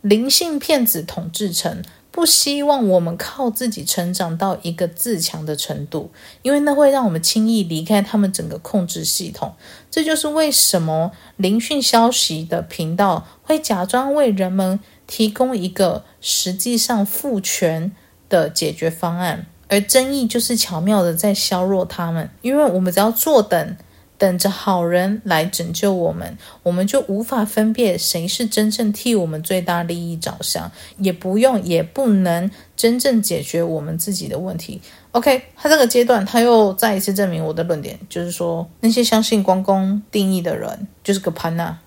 [0.00, 6.12] 灵性骗子统治层不希望我们靠自己成长到一个自强的程度，
[6.42, 9.54] 因为那会让我们轻易离开他们整个控制系统。
[9.90, 17.90] 这就是为什么灵讯消息的频道会假装为人们提供一个实际上赋权
[18.28, 19.46] 的解决方案。
[19.68, 23.76] 而争议就是巧妙的在削弱他们，因为我们只要坐等，
[24.16, 34.80] 等着好人来拯救我们，我们就无法分辨谁是真正替我们最大利益着想，也不用也不能真正解决我们自己的问题。
[35.12, 41.78] OK，他这个阶段他又再一次证明我的论点，就是说那些相信光公定义的人就是个潘娜，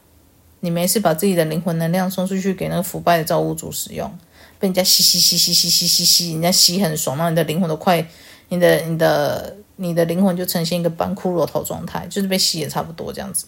[0.60, 4.12] 你没事把自己的灵魂能量送出去给那个腐败的造物主使用。
[4.60, 8.06] 被人家吸吸吸吸吸吸吸吸，人家吸很爽，然后你的灵魂都快，
[8.50, 13.46] 你的你的你的灵魂就呈现一个半骷髅头状态，就是被吸也差不多这样子。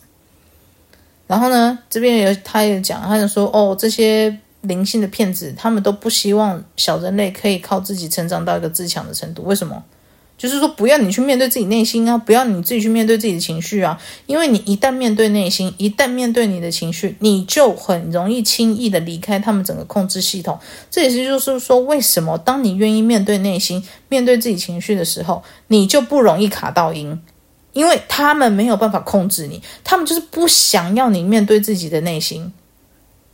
[1.28, 9.84] 然后呢，这边有他也讲，他就说哦，这些灵性的骗子，他们都不希望小人类可以靠自己成长到一个自强的程度，为什么？
[10.42, 20.58] 就是说，不要你去面对自己内心啊，不要你自己去面对自己的情绪啊，因为你一旦面对内心，一旦面对你的情绪，你就很容易轻易的离开他们整个控制系统。
[20.90, 27.22] 这也是就是说，为什么当你愿意面对内心、面对自己情绪的时候，你就不容易卡到音，
[27.74, 32.52] 因为他们没有办法控制你，他们就是不想要你面对自己的内心，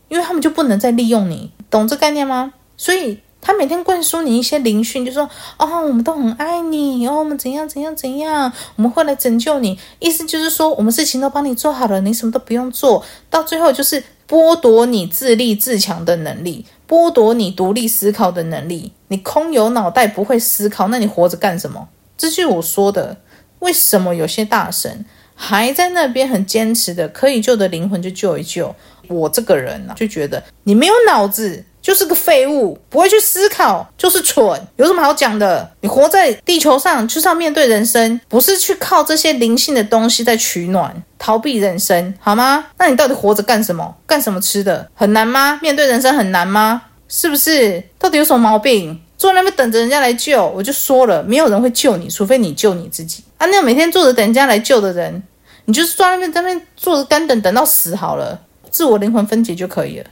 [0.09, 2.51] 因为他们就不能再利用你，懂这概念吗？
[2.75, 3.19] 所以。
[3.39, 13.05] 他每天灌输你一些灵讯，就说：“哦，我们都很爱你，哦，我们怎样怎样怎样，我们会来拯救你。”意思就是说，我们事情都帮你做好了，你什么都不用做。
[13.29, 18.91] 到最后就是剥夺你自立自强的能力，剥夺你独立思考的能力。
[19.07, 21.87] 你空有脑袋不会思考，那你活着干什么？
[22.17, 23.17] 这就是我说的。
[23.59, 28.75] 为什么有些大神还在那边很坚持的，可以救的灵魂就救一救。
[29.07, 31.63] 我这个人呢、就觉得你没有脑子。
[31.87, 35.71] 就是个废物，不会去思考，就是蠢，有什么好讲的？
[35.79, 42.65] 你活在地球上就是要面对人生，不是去靠这些灵性的东西在取暖、逃避人生，好吗？
[42.77, 43.95] 那你到底活着干什么？
[44.05, 44.85] 干什么吃的？
[44.93, 45.59] 很难吗？
[45.61, 46.81] 面对人生很难吗？
[47.07, 47.81] 是不是？
[47.97, 49.01] 到底有什么毛病？
[49.17, 53.47] 坐在那边等着人家来救，我就说了，没有人会救你，除非你救你自己啊！
[53.47, 55.23] 那每天坐着等人家来救的人，
[55.63, 60.05] 你就是坐在那边在那边坐着干等，等到死好了，自我灵魂分解就可以了。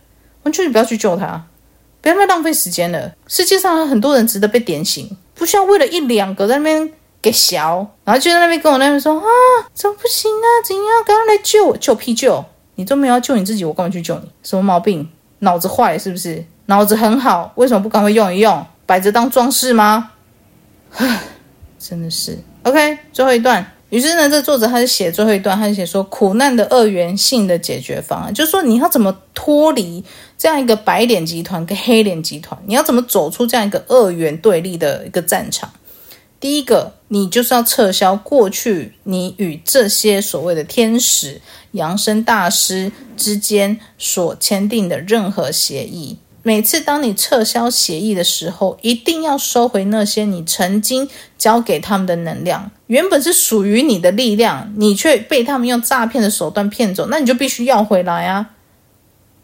[0.43, 1.43] 完全你不要去救他。
[2.05, 3.11] 不要再浪费时间了。
[3.27, 9.25] 世界上有很多人值得被点醒，不需要为了一两个在那边给小，然后就在那边跟我那边说啊，
[9.73, 10.47] 怎么不行啊？
[10.63, 10.85] 怎样？
[11.03, 11.75] 赶快来救我！
[11.77, 12.45] 救屁救！
[12.75, 14.29] 你都没有要救你自己，我干嘛去救你？
[14.43, 15.09] 什么毛病？
[15.39, 16.45] 脑子坏是不是？
[16.67, 18.63] 脑子很好，为什么不赶快用一用？
[18.85, 20.11] 摆着当装饰吗？
[20.97, 21.23] 唉，
[21.79, 22.37] 真的是。
[22.61, 23.65] OK，最后一段。
[23.89, 30.03] 于是呢，这作者他就写最后一段，他就写说，苦难的二元性的解决方案，就是说你要怎么脱离
[30.37, 35.71] 这样一个白脸集团跟黑脸集团，你要怎么走出这样一个二元对立的一个战场。
[36.39, 46.17] 第一个，你就是要撤销过去你与这些所谓的天使、扬升大师之间所签订的任何协议。
[46.47, 52.69] 每次当你撤销协议的时候，一定要收回那些你曾经交给他们的能量。
[52.85, 58.51] 原本是属于你的力量，你却被他们用诈骗的手段骗走，那你就必须要回来啊！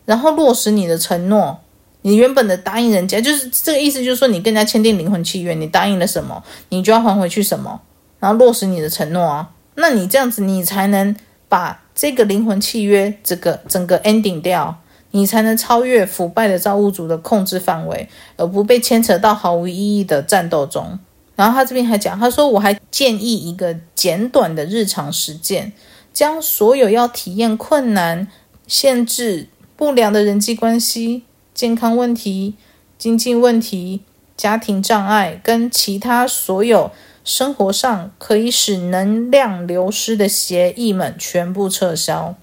[0.06, 1.62] 然后落实你的承诺，
[2.04, 7.82] 你原本的答应人家，就是这个意思，就是说你跟人家签订灵魂契约，你答应了什么，你就要还回去什么，
[8.20, 9.50] 然后落实你的承诺啊！
[9.74, 11.16] 那你这样子，你才能
[11.50, 14.78] 把这个灵魂契约这个整个 ending 掉。
[15.12, 21.00] 你才能超越腐败的造物主的控制范围，而不被牵扯到毫无意义的战斗中。
[21.36, 25.74] 然后他这边还讲，他说我还建议一个简短的日常实践，
[26.14, 28.28] 将所有要体验困难、
[28.68, 32.56] 限制、不良的人际关系、健康问题、
[32.98, 34.02] 经济问题、
[34.38, 36.92] 家庭障碍跟其他所有
[37.24, 42.36] 生活上可以使能量流失的协议们全部撤销。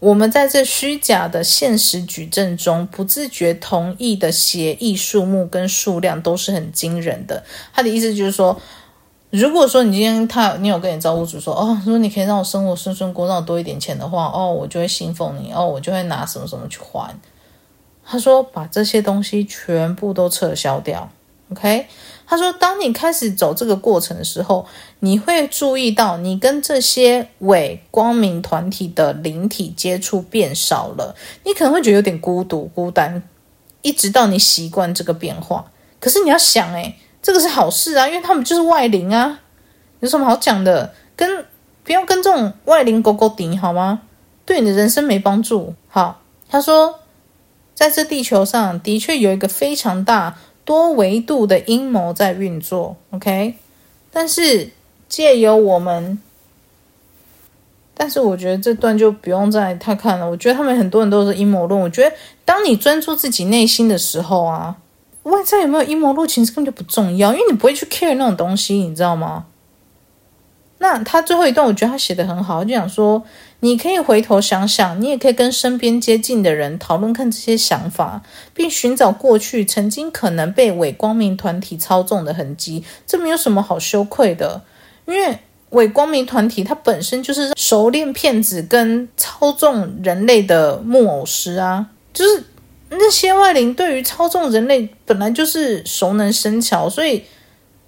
[0.00, 7.42] 我们在这虚假的现实矩阵中，不自觉同意的协议数目跟数量都是很惊人的。
[7.72, 8.60] 他的意思就是说，
[9.30, 17.12] 如果说你今天他你有跟你造物主说，哦，如果你可以让我生活顺顺过，让我多一点钱的话，哦，我就会信奉你，哦，我就会拿什么什么去还。
[18.04, 21.10] 他说，把这些东西全部都撤销掉
[21.50, 21.86] ，OK。
[22.30, 24.66] 他说：“当你开始走这个过程的时候，
[25.00, 31.16] 你会注意到你跟这些伪光明团体的灵体接触变少了。
[31.44, 33.22] 你可能会觉得有点孤独、孤单，
[33.80, 35.70] 一直到你习惯这个变化。
[35.98, 39.40] 可是你要想，诶，这个是好事啊，因为他们就是外灵啊，
[40.00, 40.92] 有什么好讲的？
[41.16, 41.46] 跟
[41.82, 44.02] 不要跟这种外灵勾勾顶好吗？
[44.44, 45.74] 对你的人生没帮助。
[45.88, 46.20] 好，
[46.50, 46.98] 他说，
[47.74, 50.36] 在这地球上的确有一个非常大。”
[50.68, 53.54] 多维度的阴谋在运作，OK？
[54.12, 54.68] 但是
[55.08, 56.20] 借由我们，
[57.94, 60.28] 但是我觉得这段就不用再太看了。
[60.28, 61.80] 我觉得他们很多人都是阴谋论。
[61.80, 62.14] 我觉得
[62.44, 64.76] 当你专注自己内心的时候啊，
[65.22, 69.46] 外在有没有阴谋论其实根本就不重要，因为你不会去 care 那种东西，你知道吗？
[70.80, 73.20] 那他最后一段，我觉得他写得很好，就想说，
[73.58, 78.22] 你可以回头想想，你也可以跟身边接近的人讨论看这些想法，
[78.54, 82.84] 并寻找过去曾经可能被伪光明团体操纵的痕迹。
[83.04, 84.62] 这没有什么好羞愧的，
[85.06, 85.36] 因为
[85.70, 92.44] 伪光明团体它本身就是熟练骗子跟操纵人类的木偶师啊，就是
[92.90, 97.24] 那些外灵对于操纵人类本来就是熟能生巧，所以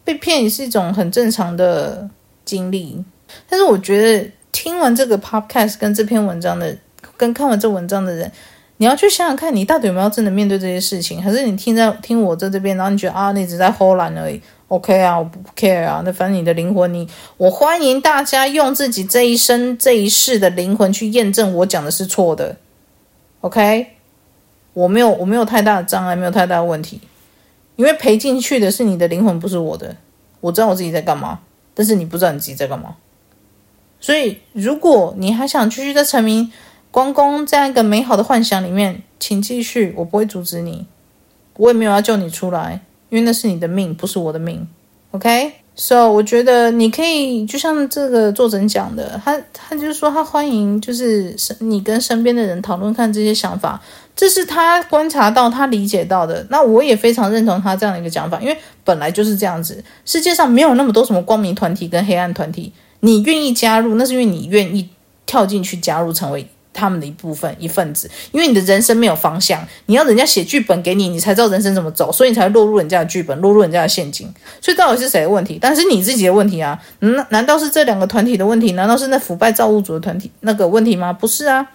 [0.03, 2.11] 被骗也是一种很正常的。
[2.51, 3.05] 经历，
[3.49, 6.77] 但是我觉得听完这个 podcast 跟这篇文章的，
[7.17, 8.33] 跟看完这文章的人，
[8.79, 22.57] 你要去想想看，你到底有没有真的面对这些事情，还是你听在听我在这边，然后你觉得啊，你只在偷懒而已，OK 啊，我不 care 啊，那反正你的灵魂你，你我欢迎大家用自己这一生这一世的灵魂去验证我讲的是错的
[23.43, 23.87] ，OK，
[24.73, 27.01] 我没有我没有太大的障碍，没有太大的问题，
[27.77, 29.95] 因为赔进去的是你的灵魂，不是我的，
[30.41, 31.39] 我知道我自己在干嘛。
[31.81, 32.95] 但是你不知道你自己在干嘛，
[34.01, 36.53] 所以如果你还想继续在沉迷
[36.91, 40.87] 光公这样一个美好的幻想里面，请继续，我不会阻止你，
[41.57, 44.69] 我也没有要救你出来，因为那是你的命，不是我的命。
[45.13, 53.81] OK，so、我觉得你可以就像这个作者讲的，他他就是说他欢迎就是你跟身边的人讨论看这些想法。
[54.21, 56.47] 这是他观察到、他理解到的。
[56.51, 58.55] 那我也非常认同他这样的一个讲法，因为
[58.85, 59.83] 本来就是这样子。
[60.05, 64.87] 世界上没有那么多什么光明团体跟黑暗团体，你愿意加入，那是因为你愿意
[65.25, 68.11] 跳进去加入，成为他们的一部分、一份子。
[68.33, 74.31] 因为你的人生没有方向，你要人家写剧本给你，你才知道人生怎么走，所以你才落入人家的剧本，落入人家的陷阱。
[74.61, 75.59] 所以到底是谁的问题？
[75.59, 76.79] 但是你自己的问题啊？
[77.01, 78.73] 嗯，难道是这两个团体的问题？
[78.73, 81.11] 难道是那腐败造物主的团体那个问题吗？
[81.11, 81.67] 不是啊。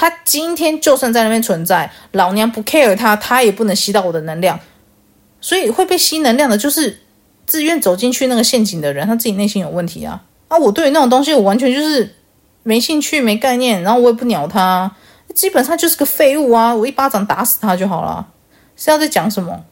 [0.00, 4.58] 他今天就算在那边存在，老娘不 care 他，他也不能吸到我的能量。
[5.42, 7.00] 所以会被吸能量的，就是
[7.44, 10.22] 自愿走进去那个陷阱的人，他自己内心有问题啊！
[10.48, 12.14] 啊，我对于那种东西，我完全就是
[12.62, 14.90] 没兴趣、没概念，然后我也不鸟他，
[15.34, 16.74] 基本上就是个废物啊！
[16.74, 18.26] 我一巴掌打死他就好了。
[18.76, 19.66] 是要在讲什么？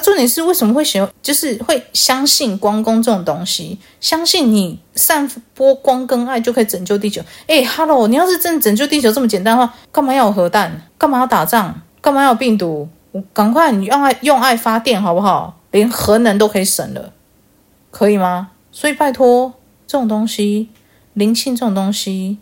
[0.00, 7.22] 重点是为什么会喜欢，就是会相信光攻这种东西，相信你散播光跟爱就可以拯救地球？
[7.46, 10.82] 哎，Hello，你要是真拯救地球这么简单的话，干嘛要有核弹？
[10.96, 11.82] 干嘛要打仗？
[12.00, 12.88] 干嘛要有病毒？
[13.32, 15.60] 赶快，你用爱用爱发电好不好？
[15.70, 17.12] 连核能都可以省了，
[17.90, 18.50] 可以吗？
[18.70, 19.54] 所以拜托，
[19.86, 20.68] 这种东西，
[21.14, 22.38] 灵性这种东西，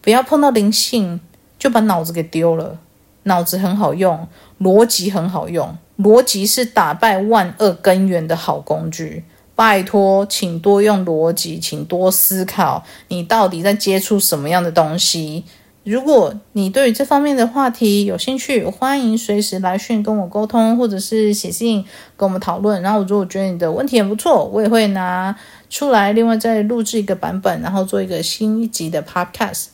[0.00, 1.20] 不要碰到灵性
[1.58, 2.78] 就把脑子给丢了。
[3.24, 4.26] 脑子很好用，
[4.60, 9.24] 逻辑很好用，逻辑是打败万恶根源的好工具。
[9.56, 15.44] 拜托，请多用逻辑，请多思考，你到底在接触什么样的东西？
[15.84, 21.84] 如果你对于这方面的话题有兴趣，欢迎随时来讯跟我沟通，或者是写信
[22.16, 22.80] 跟我们讨论。
[22.80, 25.36] 然后，如果觉得你的问题很不错，我也会拿
[25.68, 29.66] 出来，另外再录制一个版本，然后做一个新一集的 Podcast。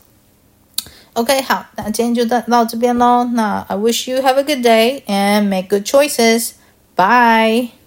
[1.13, 3.23] OK，好，那今天就到到这边喽。
[3.23, 6.51] 那 I wish you have a good day and make good choices.
[6.95, 7.78] Bye.